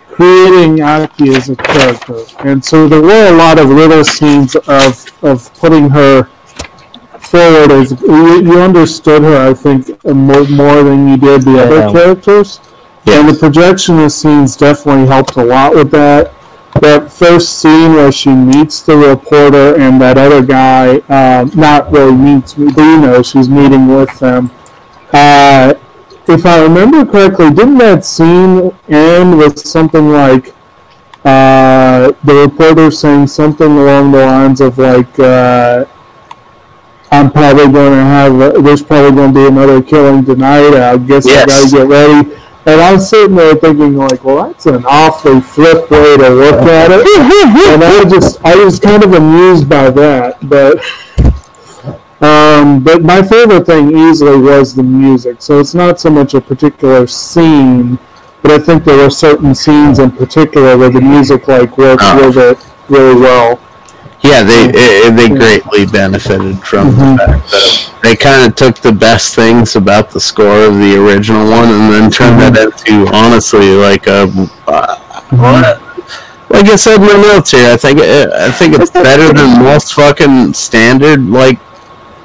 [0.07, 5.05] creating Aki as a character, and so there were a lot of little scenes of
[5.23, 6.23] of putting her
[7.19, 9.49] forward as you, understood her.
[9.49, 11.91] I think more more than you did the other Yeah.
[11.91, 12.59] characters.
[13.07, 16.31] And the projectionist scenes definitely helped a lot with that.
[16.81, 22.13] That first scene where she meets the reporter and that other guy, um, not really
[22.13, 24.51] meets me, but you know, she's meeting with them.
[25.11, 25.73] Uh,
[26.27, 30.53] if I remember correctly, didn't that scene end with something like
[31.23, 35.85] uh, the reporter saying something along the lines of like, uh,
[37.11, 40.73] "I'm probably going to have there's probably going to be another killing tonight.
[40.75, 41.73] I guess Yes.
[41.73, 42.35] I get ready."
[42.67, 46.89] And I'm sitting there thinking, like, well, that's an awfully flip way to look at
[46.91, 47.05] it.
[47.73, 50.37] and I just, I was kind of amused by that.
[50.49, 50.79] But,
[52.21, 55.41] um, but my favorite thing easily was the music.
[55.43, 57.99] So it's not so much a particular scene,
[58.41, 62.27] but I think there were certain scenes in particular where the music like worked Oh.
[62.27, 62.57] with it
[62.89, 63.59] really well.
[64.25, 67.17] Yeah, they eh, they greatly benefited from Mhm.
[67.17, 70.97] the fact that they kind of took the best things about the score of the
[71.03, 74.21] original one and then turned that into honestly like a.
[74.67, 74.95] Uh,
[75.31, 75.81] what-
[76.49, 79.63] like I said in my notes here, I think it, I think it's better than
[79.63, 81.59] most fucking standard like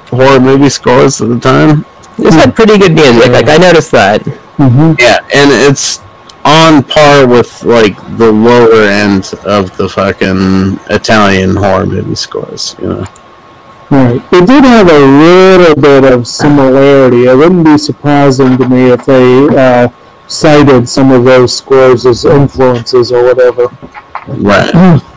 [0.09, 1.85] horror movie scores at the time.
[2.17, 3.31] It's had pretty good music.
[3.31, 4.21] Like I noticed that.
[4.59, 4.93] Mm-hmm.
[4.99, 5.99] Yeah, and it's
[6.43, 12.75] on par with like the lower end of the fucking Italian horror movie scores.
[12.81, 13.05] You know.
[13.89, 14.21] Right.
[14.31, 17.25] It did have a little bit of similarity.
[17.25, 19.89] It wouldn't be surprising to me if they uh,
[20.27, 23.67] cited some of those scores as influences or whatever.
[24.27, 25.01] Right.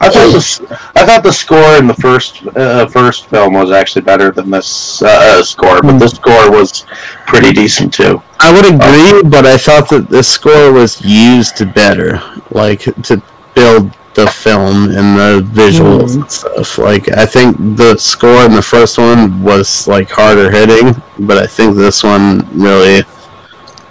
[0.00, 4.02] I thought the I thought the score in the first uh, first film was actually
[4.02, 6.84] better than this uh, score, but this score was
[7.26, 8.22] pretty decent too.
[8.38, 12.20] I would agree, but I thought that the score was used better,
[12.50, 13.22] like to
[13.54, 16.78] build the film and the visuals and stuff.
[16.78, 21.46] Like I think the score in the first one was like harder hitting, but I
[21.46, 23.04] think this one really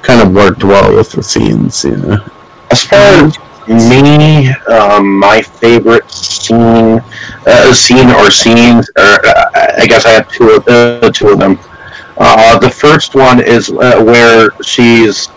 [0.02, 1.84] kind of worked well with the scenes.
[1.84, 2.18] You know.
[2.72, 3.38] As far as
[3.68, 7.02] me, um, my favorite scene,
[7.46, 11.40] uh, scene or scenes, or uh, I guess I have two of uh, two of
[11.40, 11.60] them.
[12.18, 15.30] Uh, the first one is uh, where she's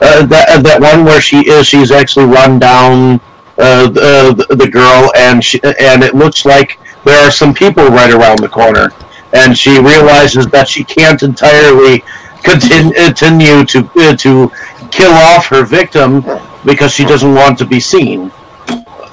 [0.00, 3.20] uh, that that one where she is she's actually run down
[3.58, 8.12] uh, the, the girl and she, and it looks like there are some people right
[8.12, 8.90] around the corner
[9.32, 12.02] and she realizes that she can't entirely
[12.42, 14.50] continue, continue to uh, to
[14.90, 16.22] kill off her victim
[16.64, 18.30] because she doesn't want to be seen.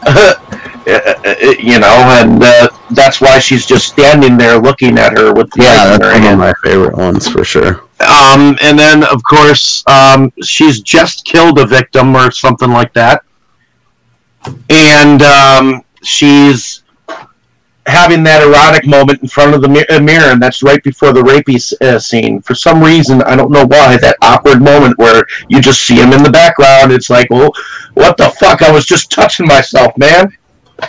[1.59, 5.63] you know, and uh, that's why she's just standing there looking at her with the
[5.63, 7.83] Yeah, that's her one of my favorite ones for sure.
[8.01, 13.23] Um, and then, of course, um, she's just killed a victim or something like that.
[14.69, 16.83] And um, she's
[17.89, 21.21] having that erotic moment in front of the uh, mirror, and that's right before the
[21.21, 22.41] rapey uh, scene.
[22.41, 26.13] For some reason, I don't know why, that awkward moment where you just see him
[26.13, 26.91] in the background.
[26.91, 27.51] It's like, well,
[27.95, 28.61] what the fuck?
[28.61, 30.35] I was just touching myself, man.
[30.81, 30.87] Yeah,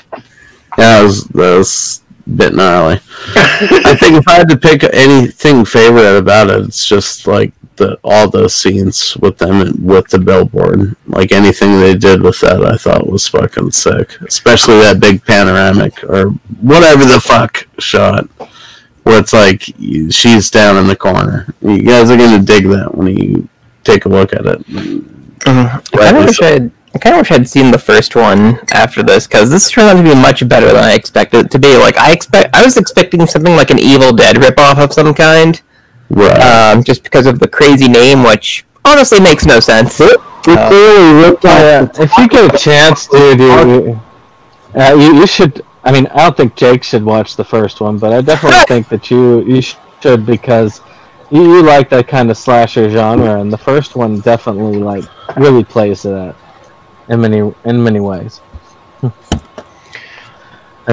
[0.76, 2.94] that was, that was a bit gnarly.
[3.34, 7.98] I think if I had to pick anything favorite about it, it's just like the
[8.04, 10.94] all those scenes with them and with the billboard.
[11.06, 14.20] Like anything they did with that, I thought was fucking sick.
[14.20, 16.28] Especially that big panoramic or
[16.60, 18.26] whatever the fuck shot,
[19.02, 19.62] where it's like
[20.10, 21.52] she's down in the corner.
[21.60, 23.48] You guys are gonna dig that when you
[23.82, 24.60] take a look at it.
[24.66, 25.98] Mm-hmm.
[25.98, 26.70] I kind of wish I'd.
[26.92, 29.96] I kind of wish I'd seen the first one after this because this turned out
[29.96, 31.76] to be much better than I expected it to be.
[31.76, 35.62] Like I expect, I was expecting something like an Evil Dead ripoff of some kind,
[36.10, 36.40] Right.
[36.40, 40.00] um, just because of the crazy name, which honestly makes no sense.
[40.00, 44.00] It Uh, clearly ripped off Yeah, the if you get a chance, dude, you,
[44.74, 45.62] uh, you you should.
[45.84, 48.88] I mean, I don't think Jake should watch the first one, but I definitely think
[48.88, 49.60] that you you
[50.02, 50.80] should because
[51.30, 55.04] you, you like that kind of slasher genre, and the first one definitely like
[55.36, 56.34] really plays to that
[57.08, 58.40] in many in many ways.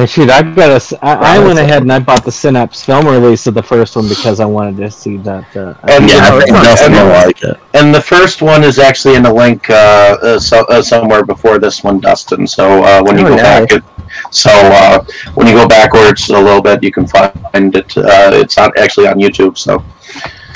[0.05, 3.47] Shoot, I got a, I, I went ahead and I bought the Synapse film release
[3.47, 5.43] of the first one because I wanted to see that.
[5.57, 7.57] Uh, And, yeah, I think will like it.
[7.73, 9.73] And the first one is actually in a link uh,
[10.21, 12.45] uh, so, uh, somewhere before this one, Dustin.
[12.45, 13.83] So uh, when you Oh, go back, it,
[14.29, 17.97] so uh, when you go backwards a little bit, you can find it.
[17.97, 19.57] Uh, it's on, actually on YouTube.
[19.57, 19.83] So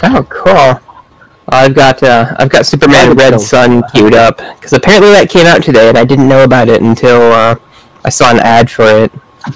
[0.04, 0.80] Oh, cool.
[1.50, 3.40] I've got uh, I've got Superman Red.
[3.42, 6.82] Sun queued up because apparently that came out today, and I didn't know about it
[6.82, 7.56] until uh,
[8.04, 9.12] I saw an ad for it.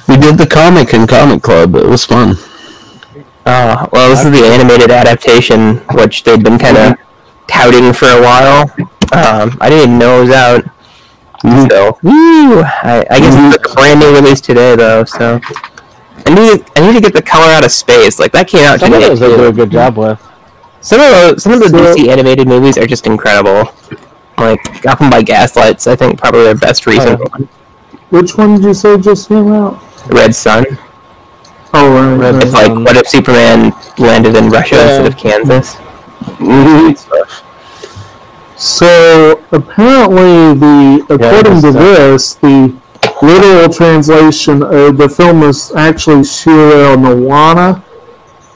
[0.07, 1.75] We did the comic and comic club.
[1.75, 2.35] It was fun.
[3.45, 6.97] Uh, well, this is the animated adaptation, which they've been kind of
[7.47, 8.61] touting for a while.
[9.13, 10.63] Um, I didn't even know it was out.
[11.69, 12.61] So, woo!
[12.63, 15.03] I, I guess it's a brand new release today, though.
[15.03, 15.39] So,
[16.25, 18.17] I need I need to get the color out of space.
[18.19, 19.09] Like that came out some of today.
[19.09, 20.19] those they do a good job with.
[20.81, 23.71] Some of those, some of the So- DC animated movies are just incredible.
[24.39, 27.25] Like Gotham by Gaslight's, I think probably their best recent Oh.
[27.29, 27.49] one.
[28.09, 29.79] Which one did you say just came out?
[30.07, 30.65] Red Sun.
[31.73, 32.31] Oh, right.
[32.31, 32.43] Red.
[32.43, 34.81] It's like, Um, what if Superman landed in Russia Yeah.
[34.81, 35.77] instead of Kansas?
[38.57, 42.73] So apparently, the according to this, the
[43.21, 47.81] literal translation of the film is actually Shiryo no Wana.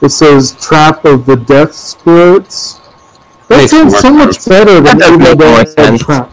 [0.00, 2.80] It says "Trap of the Death Spirits."
[3.48, 6.00] That Makes sounds so much better than Evil Dead.
[6.00, 6.30] Trap.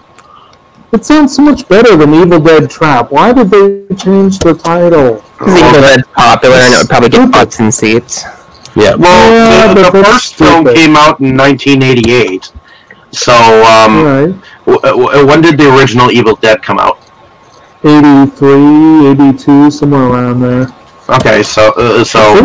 [0.93, 3.11] It sounds so much better than Evil Dead Trap.
[3.11, 5.23] Why did they change the title?
[5.38, 7.31] Because Evil Dead's popular and it would probably get Stupid.
[7.31, 8.23] butts and seats.
[8.76, 8.95] Yeah.
[8.95, 12.51] well, Yeah, the, the that's first film came out in 1988.
[13.11, 14.35] So um, Right.
[14.65, 16.99] w- w- when did the original Evil Dead come out?
[17.84, 20.68] 83, 82, somewhere around there.
[21.09, 22.38] Okay, so uh, so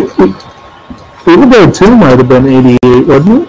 [1.26, 3.48] Evil Dead 2 might have been 88, wouldn't it?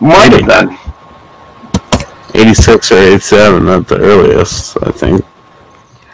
[0.00, 0.78] might have been.
[2.34, 5.24] 86 or 87 at the earliest, I think.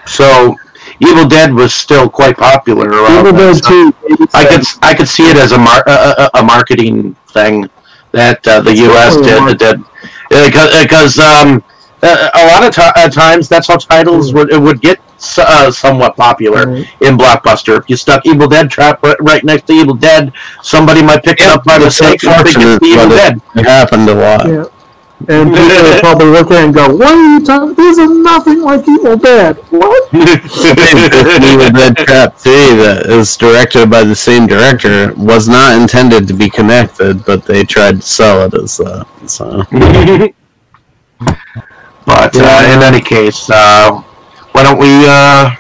[0.07, 0.55] So
[1.01, 4.95] Evil Dead was still quite popular around Evil then, Dead so 2, I could I
[4.95, 7.69] could see it as a mar- a, a, a marketing thing
[8.13, 9.17] that uh, the It's U.S.
[9.17, 9.83] definitely did
[10.31, 11.63] did because because um,
[12.03, 14.99] uh, a lot of ti- uh, times that's how titles would would get
[15.39, 17.79] uh, somewhat popular in Blockbuster.
[17.79, 20.33] If you stuck Evil Dead trap right, right next to Evil Dead,
[20.63, 23.37] somebody might pick it up by mistake and think it's the Evil but Dead.
[23.37, 24.47] it, it happened a lot.
[24.49, 24.65] Yeah.
[25.29, 27.75] And people will probably look at it and go, "What are you talking?
[27.75, 29.57] This is nothing like Evil Dead.
[29.71, 32.53] What?" Evil Dead Trap 3
[32.83, 37.65] that is directed by the same director was not intended to be connected, but they
[37.65, 39.07] tried to sell it as that.
[39.27, 39.65] So
[42.07, 44.03] But uh, in any case, uh,
[44.53, 45.51] why don't we uh,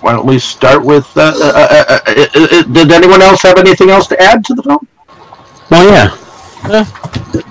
[0.00, 1.06] why don't we start with?
[1.16, 4.54] Uh, uh, uh, uh, uh, uh, did anyone else have anything else to add to
[4.54, 4.86] the film?
[5.70, 5.88] Well,
[6.68, 7.42] yeah.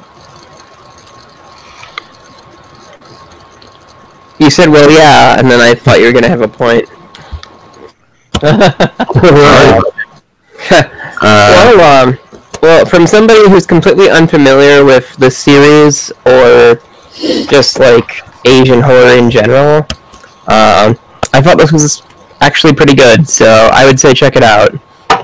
[4.41, 6.89] You said, "Well, yeah," and then I thought you were gonna have a point.
[11.21, 12.17] well, um,
[12.61, 16.79] well, from somebody who's completely unfamiliar with the series or
[17.49, 19.77] just like Asian horror in general,
[20.47, 20.97] um,
[21.33, 22.01] I thought this was
[22.39, 23.27] actually pretty good.
[23.29, 24.73] So I would say check it out,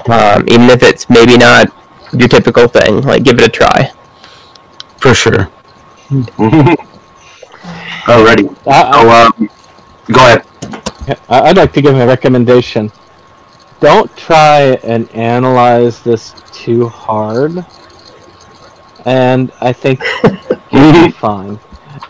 [0.10, 1.68] um, even if it's maybe not
[2.14, 3.02] your typical thing.
[3.02, 3.92] Like, give it a try.
[5.00, 5.50] For sure.
[8.08, 8.48] Alrighty.
[8.64, 9.50] So, um,
[10.14, 11.20] go ahead.
[11.30, 12.92] I'd like to give a recommendation.
[13.82, 17.66] Don't try and analyze this too hard,
[19.06, 20.02] and I think
[20.72, 21.60] you'll be fine.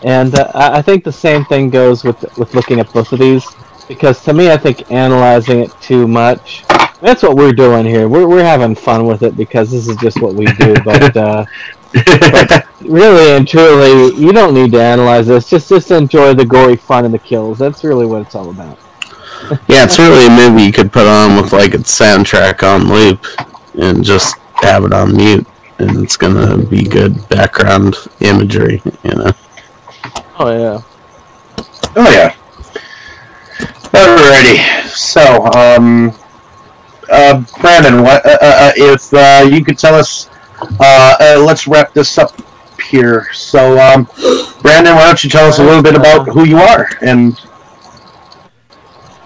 [0.04, 3.18] And uh, I I think the same thing goes with with looking at both of
[3.18, 3.44] these,
[3.88, 6.64] because to me, I think analyzing it too much.
[7.00, 8.08] That's what we're doing here.
[8.08, 10.74] We're we're having fun with it because this is just what we do.
[10.84, 11.44] But, uh,
[11.92, 15.48] but really and truly, you don't need to analyze this.
[15.48, 17.58] Just just enjoy the gory fun and the kills.
[17.58, 18.78] That's really what it's all about.
[19.68, 23.24] Yeah, it's really a movie you could put on with like its soundtrack on loop
[23.80, 25.46] and just have it on mute,
[25.78, 29.32] and it's gonna be good background imagery, you know.
[30.38, 30.82] Oh yeah.
[31.96, 32.34] Oh yeah.
[33.92, 34.86] Alrighty.
[34.88, 36.12] So, um,
[37.10, 40.27] uh, Brandon, what uh, uh, if uh, you could tell us?
[40.60, 42.32] Uh, uh, let's wrap this up
[42.88, 43.26] here.
[43.32, 44.08] So, um,
[44.62, 47.38] Brandon, why don't you tell us a little bit about who you are and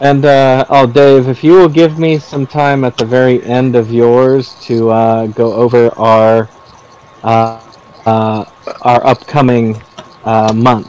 [0.01, 3.77] And uh, oh, Dave, if you will give me some time at the very end
[3.77, 6.49] of yours to uh, go over our
[7.23, 7.61] uh,
[8.05, 8.45] uh,
[8.83, 9.81] our upcoming
[10.25, 10.89] uh, month,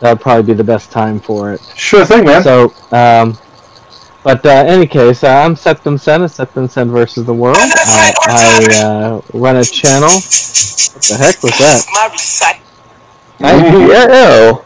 [0.00, 1.60] that would probably be the best time for it.
[1.76, 2.42] Sure thing, man.
[2.42, 3.38] So, um,
[4.28, 7.56] but uh, any case, uh, I'm Septum Sen of Septum Sen versus the World.
[7.56, 10.10] Uh, I uh, run a channel.
[10.10, 12.60] What the heck was that?
[13.40, 13.56] I,
[13.88, 14.64] yeah, oh.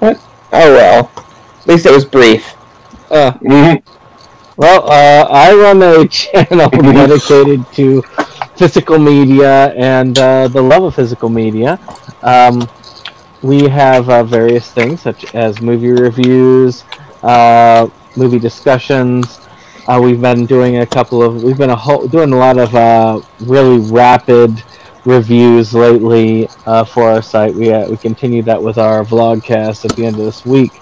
[0.00, 0.16] What?
[0.52, 1.12] Oh well.
[1.60, 2.54] At least it was brief.
[3.08, 3.38] Uh,
[4.56, 8.02] Well, uh, I run a channel dedicated to
[8.56, 11.78] physical media and uh, the love of physical media.
[12.22, 12.68] Um,
[13.40, 16.82] we have uh, various things such as movie reviews,
[17.22, 17.86] uh,
[18.16, 19.40] movie discussions.
[19.86, 22.74] Uh, we've been doing a couple of we've been a whole, doing a lot of
[22.74, 24.62] uh, really rapid
[25.04, 27.54] reviews lately uh, for our site.
[27.54, 30.72] We uh, we continue that with our vlogcast at the end of this week.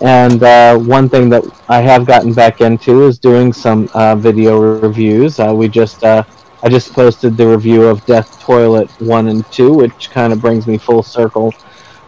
[0.00, 4.58] And uh, one thing that I have gotten back into is doing some uh, video
[4.58, 5.38] reviews.
[5.38, 6.24] We just I
[6.68, 10.78] just posted the review of Death Toilet one and two, which kind of brings me
[10.78, 11.52] full circle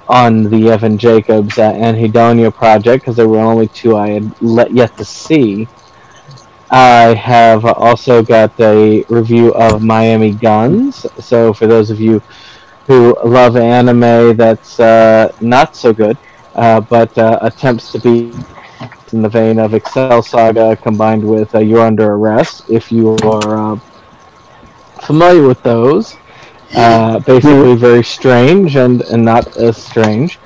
[0.09, 4.73] on the Evan Jacobs uh, Anhedonia project because there were only two I had let
[4.73, 5.69] yet to see.
[6.71, 11.07] I have also got a review of Miami Guns.
[11.19, 12.23] So for those of you
[12.87, 16.17] who love anime, that's uh, not so good
[16.59, 18.33] uh, but uh, attempts to be
[19.13, 22.69] in the vein of Excel Saga combined with uh, You're Under Arrest.
[22.69, 23.77] If you are uh,
[25.03, 26.17] familiar with those,
[26.75, 30.39] uh, basically very strange and, and not as strange.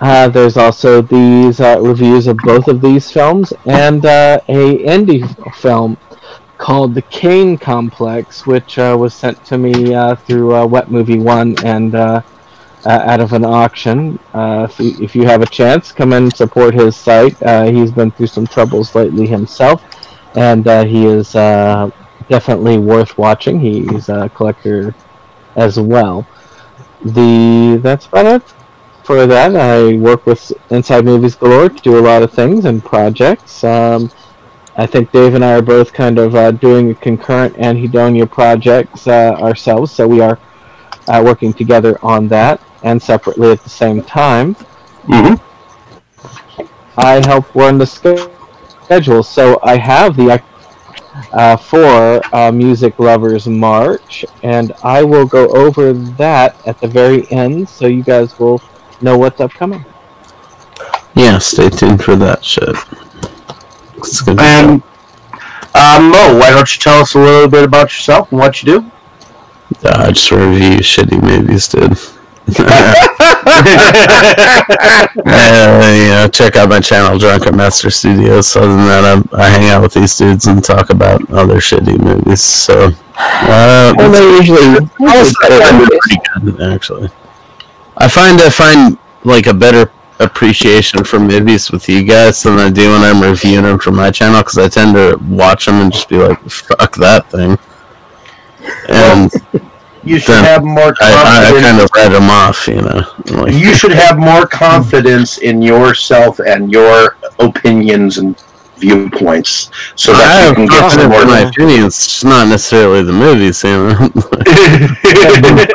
[0.00, 5.26] Uh, there's also these uh, reviews of both of these films and uh, a indie
[5.56, 5.96] film
[6.56, 11.18] called The Kane Complex, which uh, was sent to me uh, through uh, Wet Movie
[11.18, 11.94] One and
[12.86, 14.18] out of an auction.
[14.32, 17.40] Uh, if, you, if you have a chance, come and support his site.
[17.42, 19.82] Uh, he's been through some troubles lately himself,
[20.36, 21.90] and uh, he is uh,
[22.28, 23.58] definitely worth watching.
[23.60, 24.94] He's a collector
[25.58, 26.26] as well.
[27.04, 28.42] The that's about it
[29.04, 29.54] for that.
[29.56, 33.64] I work with Inside Movies Galore to do a lot of things and projects.
[33.64, 34.10] Um,
[34.76, 39.08] I think Dave and I are both kind of uh, doing a concurrent Anhedonia projects
[39.08, 40.38] uh, ourselves, so we are
[41.08, 44.54] uh, working together on that and separately at the same time.
[45.04, 45.34] Mm-hmm.
[46.96, 50.30] I help run the schedule, so I have the
[51.32, 57.30] uh, for uh, Music Lovers March, and I will go over that at the very
[57.30, 58.60] end, so you guys will
[59.00, 59.84] know what's upcoming.
[61.14, 62.76] Yeah, stay tuned for that shit.
[63.96, 64.82] It's gonna And
[65.74, 68.80] um, Mo, why don't you tell us a little bit about yourself and what you
[68.80, 68.90] do?
[69.84, 71.98] Uh, I just review shitty movies, dude.
[72.48, 72.94] Uh,
[75.94, 78.54] you know, check out my channel, Drunken Master Studios.
[78.56, 81.98] Other than that, I, I hang out with these dudes and talk about other shitty
[81.98, 82.40] movies.
[82.42, 87.10] So, uh, Well, they're usually pretty good, actually.
[87.96, 92.70] I find I find like a better appreciation for movies with you guys than I
[92.70, 95.92] do when I'm reviewing them for my channel because I tend to watch them and
[95.92, 97.58] just be like, "Fuck that thing,"
[98.88, 99.30] and
[100.04, 101.60] You should then have more I, I, I confidence.
[101.60, 103.42] kind of write them off, you know.
[103.42, 108.36] Like, you should have more confidence in yourself and your opinions and
[108.76, 111.22] viewpoints, so I that you have can get some confidence more.
[111.22, 115.64] in my opinions, just not necessarily the movies, you know.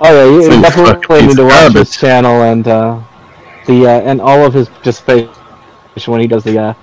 [0.00, 3.00] Oh yeah, you Some definitely fucking need piece to watch his channel and uh,
[3.66, 5.30] the uh, and all of his participation
[6.06, 6.74] when he does the uh,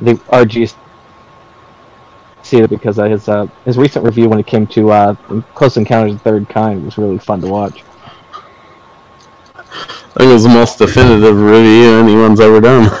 [0.00, 0.74] the RG
[2.52, 5.14] see because uh, his uh, his recent review when it came to uh,
[5.54, 7.82] Close Encounters of the Third Kind was really fun to watch.
[9.54, 12.84] I think it was the most definitive review anyone's ever done.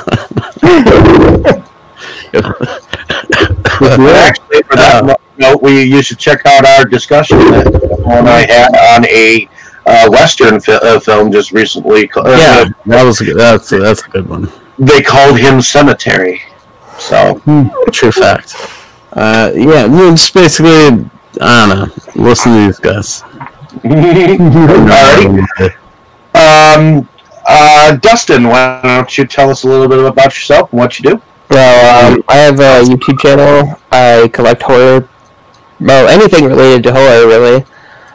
[3.84, 8.74] Actually, for that note, we you should check out our discussion that one I had
[8.94, 9.48] on a
[9.84, 12.10] uh, western fi- uh, film just recently.
[12.16, 14.50] uh, yeah, that was a good, that's that's a good one.
[14.78, 16.40] they called him Cemetery.
[16.98, 17.40] So
[17.92, 18.54] True fact.
[19.12, 21.08] Uh, yeah, no, just basically,
[21.40, 21.86] I don't know.
[22.16, 23.22] Listen to these guys.
[23.82, 25.46] Alrighty.
[26.34, 27.08] Um,
[27.46, 31.10] uh, Dustin, why don't you tell us a little bit about yourself and what you
[31.10, 31.22] do?
[31.50, 33.78] Well, um, I have a YouTube channel.
[33.90, 35.06] I collect horror,
[35.80, 37.64] well, anything related to horror, really.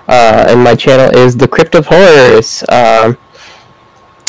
[0.08, 2.64] Uh, and my channel is The Crypt of Horrors.
[2.70, 3.18] Um,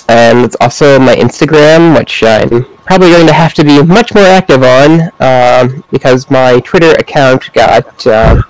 [0.09, 4.25] and it's also my Instagram, which I'm probably going to have to be much more
[4.25, 8.41] active on um, because my Twitter account got uh,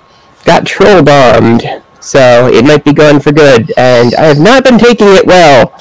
[0.45, 1.63] got troll bombed.
[1.99, 5.73] So it might be gone for good, and I have not been taking it well.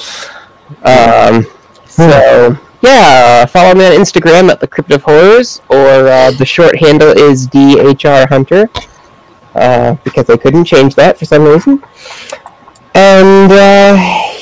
[0.82, 1.46] Um,
[1.86, 6.44] so yeah, uh, follow me on Instagram at the Crypt of Horrors, or uh, the
[6.44, 8.68] short handle is DHR Hunter,
[9.54, 11.80] uh, because I couldn't change that for some reason.
[12.92, 13.94] And uh,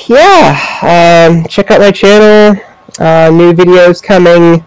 [0.07, 2.59] yeah, um, check out my channel.
[2.99, 4.65] Uh, new videos coming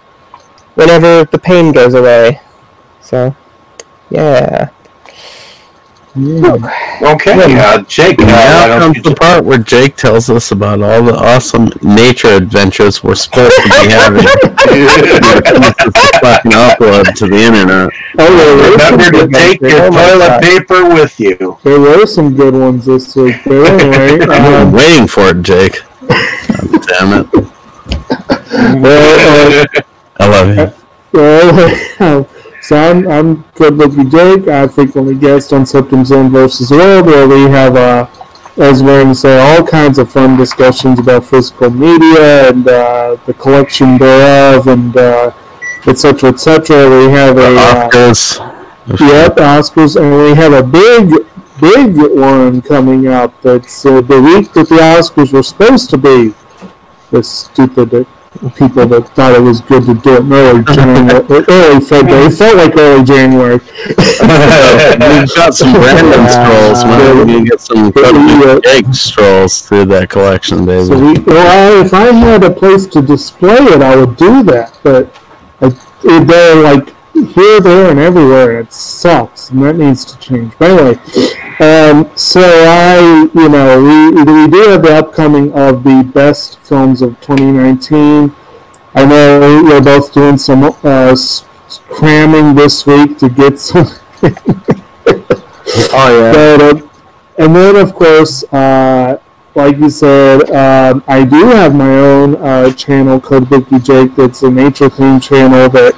[0.75, 2.41] whenever the pain goes away.
[3.01, 3.35] So
[4.11, 4.71] yeah.
[6.17, 11.05] Okay, uh, Jake, uh, now don't comes the part where Jake tells us about all
[11.05, 14.25] the awesome nature adventures we're supposed to be having.
[14.73, 17.91] It's fucking upload to the internet.
[18.19, 20.43] Oh, remember to take your Oh toilet God.
[20.43, 21.59] paper with you.
[21.63, 23.47] There were some good ones this week.
[23.47, 25.81] Anyway, I'm um, waiting for it, Jake.
[26.09, 27.51] God damn it.
[28.11, 29.65] Uh,
[30.19, 30.73] I love you.
[31.12, 32.28] Well,
[32.62, 34.47] so I'm, I'm Good Lucky Jake.
[34.47, 38.07] I frequently guest on Septum Zone versus World, where we have, uh,
[38.59, 43.99] as Warren say, all kinds of fun discussions about physical media and uh, the collection
[43.99, 45.32] thereof, and uh,
[45.87, 46.28] etc.
[46.31, 46.69] et.
[46.69, 48.39] We have a uh, Oscars.
[48.87, 51.27] Yep, Oscars, and we have a big,
[51.61, 53.41] big one coming up.
[53.43, 56.35] That's uh, the week that the Oscars were supposed to be.
[57.11, 58.05] The stupid uh,
[58.55, 62.27] people that thought it was good to do it in early January, early February.
[62.27, 63.59] It felt like early January.
[63.59, 66.85] We've got some random strolls.
[66.85, 70.85] We're gonna get some fucking egg strolls through that collection, baby.
[70.85, 74.78] So we, well, if I had a place to display it, I would do that.
[74.85, 75.12] But
[75.61, 75.70] I,
[76.03, 78.61] they're like here, there, and everywhere.
[78.61, 80.53] It sucks, and that needs to change.
[80.59, 81.01] But anyway,
[81.61, 87.03] um, so I, you know, we we do have the upcoming of the best films
[87.03, 88.35] of 2019.
[88.95, 91.16] I know we're both doing some uh,
[91.89, 93.87] cramming this week to get some.
[95.93, 96.32] Oh yeah.
[96.59, 96.89] But, uh,
[97.39, 99.19] and then, of course, uh,
[99.55, 104.51] like you said, um, I do have my own uh, channel, Codebookie Jake, that's a
[104.51, 105.95] nature theme channel that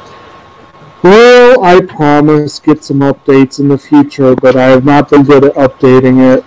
[1.03, 5.45] will, I promise, get some updates in the future, but I have not been good
[5.45, 6.45] at updating it.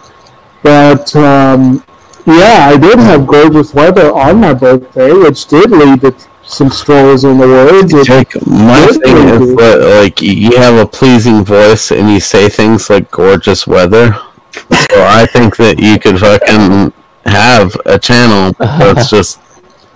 [0.63, 1.83] But, um,
[2.25, 7.23] yeah, I did have gorgeous weather on my birthday, which did lead to some strolls
[7.23, 8.07] in the woods.
[8.07, 12.89] Jake, my thing is that, like you have a pleasing voice and you say things
[12.89, 14.13] like gorgeous weather.
[14.53, 16.93] So I think that you could fucking
[17.25, 19.39] have a channel that's just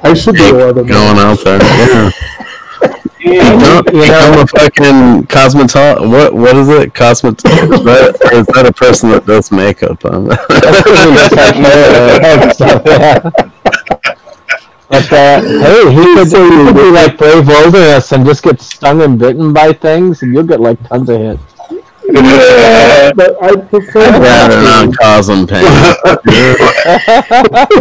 [0.02, 1.61] I should be going out there.
[1.61, 2.11] Yeah.
[3.20, 6.10] Become, become a fucking cosmetologist.
[6.10, 6.94] What what is it?
[6.94, 7.36] Cosmet?
[7.36, 7.44] is,
[7.84, 10.04] that, is that a person that does makeup?
[10.06, 10.30] Um,
[14.90, 19.04] But uh, hey, he could, he could be like Brave Wilderness and just get stung
[19.04, 21.59] and bitten by things, and you'll get like tons of hits.
[22.11, 24.02] Yeah, but I prefer.
[24.02, 25.64] I'd rather not cause them pain.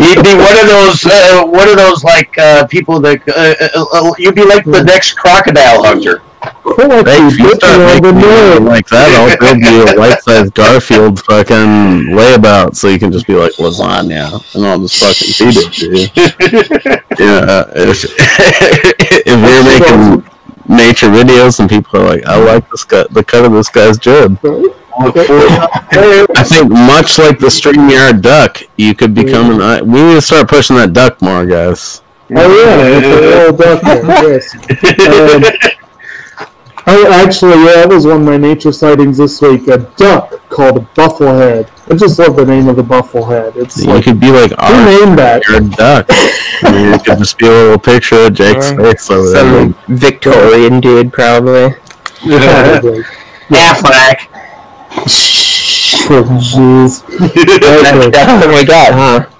[0.00, 4.08] You'd be one of those, uh, one of those like uh, people that uh, uh,
[4.10, 6.22] uh, you'd be like the next crocodile hunter.
[6.40, 12.14] Hey, if you start making me like that, I'll build you a life-size Garfield fucking
[12.14, 15.86] layabout so you can just be like lasagna, and I'll just fucking feed it to
[15.86, 16.06] you.
[17.18, 18.04] yeah, if,
[19.26, 20.37] if you're making
[20.68, 23.98] nature videos and people are like, I like this guy, the cut of this guy's
[23.98, 24.38] jib.
[25.00, 29.62] I think much like the StreamYard duck, you could become an.
[29.62, 32.02] I- We need to start pushing that duck more, guys.
[32.30, 34.54] Oh yeah, it's a little duck there, yes.
[35.72, 35.77] Um,
[36.88, 39.68] oh, actually, yeah, that was one of my nature sightings this week.
[39.68, 41.70] A duck called a bufflehead.
[41.90, 43.56] I just love the name of the bufflehead.
[43.56, 45.42] It's You like could be like, who our named that?
[45.48, 46.06] you're a duck.
[46.62, 49.72] I mean, could just be a little picture of Jake's face over there.
[49.72, 51.74] Some Victorian dude, probably.
[52.20, 53.02] Probably.
[53.48, 54.26] Affleck.
[56.10, 57.04] Oh, Jeez.
[57.04, 58.10] Okay.
[58.10, 59.37] That's what we got, huh?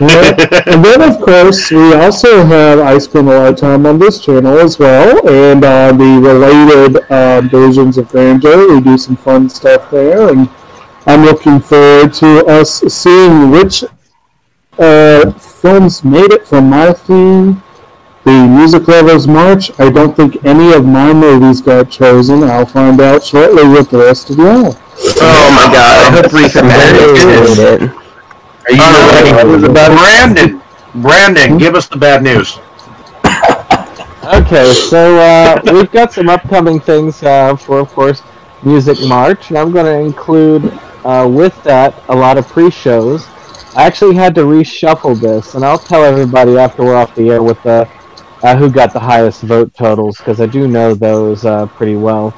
[0.00, 4.18] And then, of course, we also have I spend a lot of time on this
[4.20, 8.74] channel as well, and on the related um, versions of Banjo.
[8.74, 10.48] We do some fun stuff there, and
[11.06, 13.84] I'm looking forward to us seeing which
[14.78, 17.62] uh, films made it from my theme.
[18.24, 19.70] The Music Lovers March.
[19.78, 22.42] I don't think any of my movies got chosen.
[22.42, 24.76] I'll find out shortly with the rest of y'all.
[25.20, 28.03] Oh my god, I hope Lisa Matters made it.
[28.66, 28.80] Are you
[29.50, 29.72] ready?
[29.72, 30.62] Brandon,
[30.94, 32.58] Brandon, give us the bad news.
[34.24, 38.22] Okay, so uh, we've got some upcoming things uh, for, of course,
[38.62, 40.72] Music March, and I'm going to include
[41.04, 43.26] uh, with that a lot of pre-shows.
[43.76, 47.42] I actually had to reshuffle this, and I'll tell everybody after we're off the air
[47.42, 47.88] with the
[48.42, 52.34] uh, who got the highest vote totals because I do know those uh, pretty well.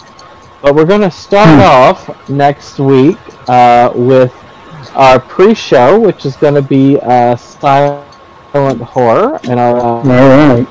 [0.62, 4.32] But we're going to start off next week uh, with
[4.96, 10.66] our pre-show, which is going to be uh, silent horror, in our uh, right.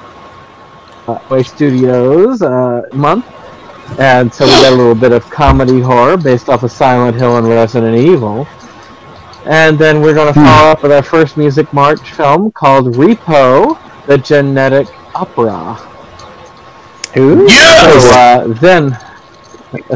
[1.07, 3.26] uh, Studios uh, month,
[3.99, 7.38] and so we got a little bit of comedy horror based off of Silent Hill
[7.38, 8.47] and Resident Evil.
[9.45, 13.77] And then we're going to follow up with our first Music March film called Repo,
[14.07, 15.76] the Genetic Opera.
[17.14, 17.47] Who?
[17.47, 18.97] So uh, then,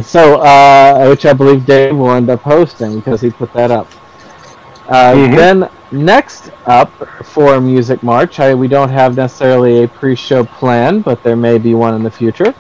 [0.03, 3.91] so uh, which I believe Dave will end up hosting because he put that up.
[4.89, 6.91] Uh, Then next up
[7.23, 11.73] for Music March, I, we don't have necessarily a pre-show plan, but there may be
[11.75, 12.53] one in the future.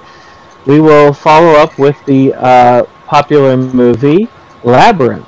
[0.65, 4.27] We will follow up with the uh, popular movie
[4.63, 5.25] Labyrinth.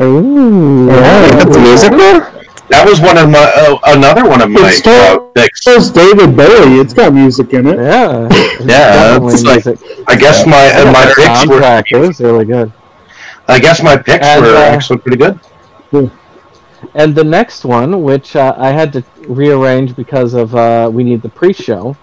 [0.00, 1.98] Ooh, that's a musical?
[2.68, 5.66] That was one of my uh, another one of my It's still- uh, picks.
[5.66, 6.78] It's David Bowie.
[6.80, 7.76] It's got music in it.
[7.76, 8.28] Yeah,
[8.64, 9.80] Yeah, it's like- music.
[10.06, 11.60] I guess my uh, my the picks were.
[11.60, 12.72] soundtrack, It was really good.
[13.48, 15.38] I guess my picks And, were uh, actually pretty good.
[16.94, 21.22] And the next one, which uh, I had to rearrange because of uh, we need
[21.22, 21.96] the pre-show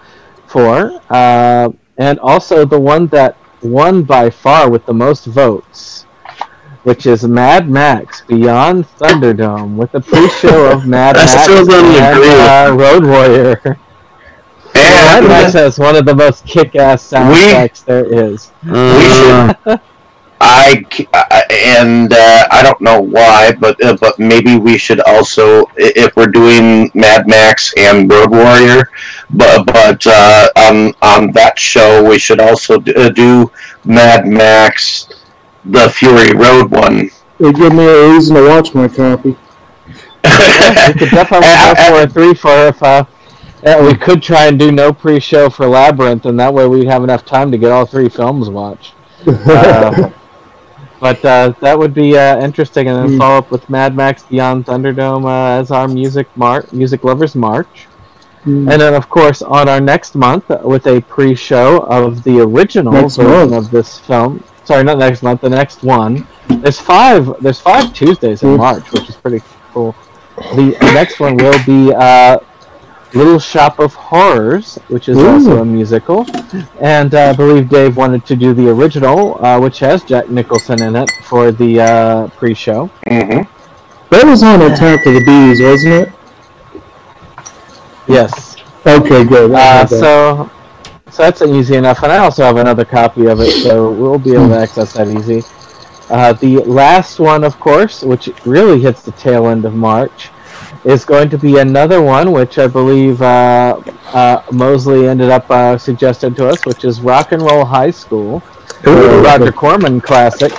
[0.46, 1.68] for, uh,
[1.98, 6.04] and also the one that won by far with the most votes,
[6.84, 13.04] which is Mad Max Beyond Thunderdome with the pre-show of Mad Max and uh, Road
[13.04, 13.60] Warrior.
[14.74, 18.50] Mad Max has one of the most kick-ass soundtracks there is.
[18.66, 19.82] Uh, I c-
[20.40, 26.16] I- and uh, I don't know why, but uh, but maybe we should also, if
[26.16, 28.90] we're doing Mad Max and Road Warrior,
[29.30, 33.50] but but uh, on on that show we should also d- uh, do
[33.84, 35.08] Mad Max,
[35.64, 37.10] the Fury Road one.
[37.38, 39.30] It gave me a reason to watch my copy.
[40.24, 43.04] we could definitely go for a three for if uh,
[43.82, 47.24] we could try and do no pre-show for Labyrinth, and that way we'd have enough
[47.24, 48.94] time to get all three films watched.
[51.00, 54.66] But uh, that would be uh, interesting, and then follow up with Mad Max Beyond
[54.66, 57.86] Thunderdome uh, as our music mar- music lovers march.
[58.44, 62.92] And then, of course, on our next month uh, with a pre-show of the original
[62.92, 63.66] Next version month.
[63.66, 64.42] of this film.
[64.64, 65.42] Sorry, not next month.
[65.42, 66.26] The next one.
[66.48, 67.34] There's five.
[67.42, 69.94] There's five Tuesdays in March, which is pretty cool.
[70.54, 72.38] The next one will be uh,
[73.12, 76.26] Little Shop of Horrors, which is also a musical.
[76.80, 80.80] And uh, I believe Dave wanted to do the original, uh, which has Jack Nicholson
[80.82, 82.86] in it, for the uh, pre-show.
[83.08, 83.42] hmm
[84.10, 86.12] That was on Attack of the Bees, wasn't it?
[88.08, 88.56] Yes.
[88.86, 89.52] Okay, good.
[89.52, 90.50] Uh, so,
[91.10, 94.34] so that's easy enough, and I also have another copy of it, so we'll be
[94.34, 95.42] able to access that easy.
[96.08, 100.30] Uh, the last one, of course, which really hits the tail end of March,
[100.84, 105.76] is going to be another one, which I believe uh, uh, Mosley ended up uh,
[105.76, 108.42] suggesting to us, which is Rock and Roll High School,
[108.82, 110.52] the Roger Corman classic.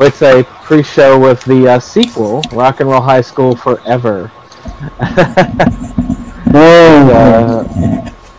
[0.00, 4.30] It's a pre-show with the uh, sequel, Rock and Roll High School Forever.
[6.54, 7.64] uh,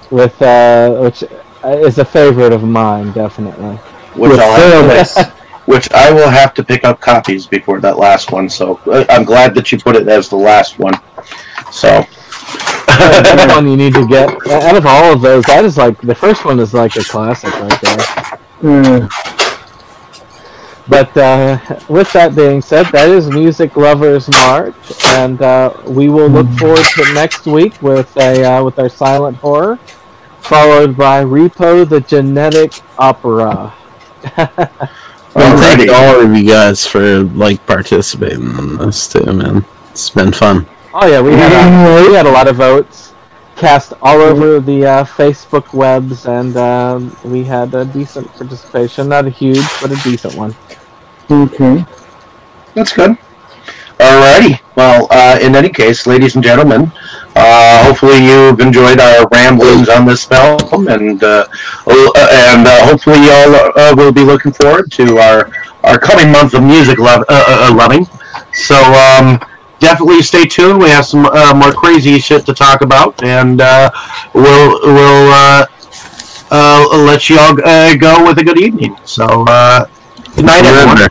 [0.09, 1.23] with uh, which
[1.63, 3.75] is a favorite of mine, definitely.
[4.15, 5.38] which I'll have to,
[5.69, 8.49] which I will have to pick up copies before that last one.
[8.49, 10.95] So uh, I'm glad that you put it as the last one.
[11.71, 12.03] So
[12.87, 14.29] That's one you need to get.
[14.47, 17.53] Out of all of those, that is like the first one is like a classic
[17.61, 17.79] right
[18.61, 19.07] there.
[20.87, 26.29] But uh, with that being said, that is Music Lovers March, and uh, we will
[26.29, 29.75] look forward to next week with a uh, with our silent horror,
[30.39, 33.71] followed by Repo the Genetic Opera.
[35.35, 39.65] Well, thank all of you guys for like participating in this too, man.
[39.91, 40.65] It's been fun.
[40.93, 43.13] Oh yeah, we had a, we had a lot of votes
[43.55, 49.09] cast all over the uh, Facebook webs, and um, we had a decent participation.
[49.09, 50.55] Not a huge, but a decent one.
[51.29, 51.85] Okay.
[52.73, 53.17] That's good.
[53.99, 54.59] Alrighty.
[54.75, 56.89] Well, uh, in any case, ladies and gentlemen,
[57.35, 61.45] uh, hopefully you've enjoyed our ramblings on this film, and uh,
[61.85, 65.51] uh, and uh, hopefully y'all uh, will be looking forward to our
[65.83, 68.05] our coming month of music loving.
[68.53, 69.37] So um,
[69.79, 70.79] definitely stay tuned.
[70.79, 71.23] We have some
[71.59, 73.59] more crazy shit to talk about, and
[74.33, 75.67] we'll we'll
[77.03, 77.53] let y'all
[77.97, 78.95] go with a good evening.
[79.03, 79.43] So
[80.35, 81.09] good night, everyone.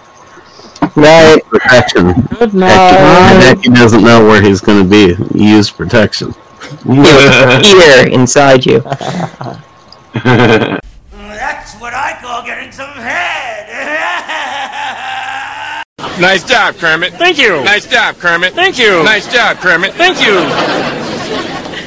[0.81, 1.45] Remember, Night.
[1.45, 2.13] protection.
[2.39, 5.15] Good Heck, he doesn't know where he's going to be.
[5.39, 6.35] Use protection.
[6.85, 8.81] Here, inside you.
[8.81, 9.61] That's
[11.75, 13.69] what I call getting some head.
[16.21, 17.13] Nice job, Kermit.
[17.15, 17.63] Thank you.
[17.63, 18.53] Nice job, Kermit.
[18.53, 19.05] Thank you.
[19.05, 19.95] Nice job, Kermit.
[19.95, 20.98] Thank you.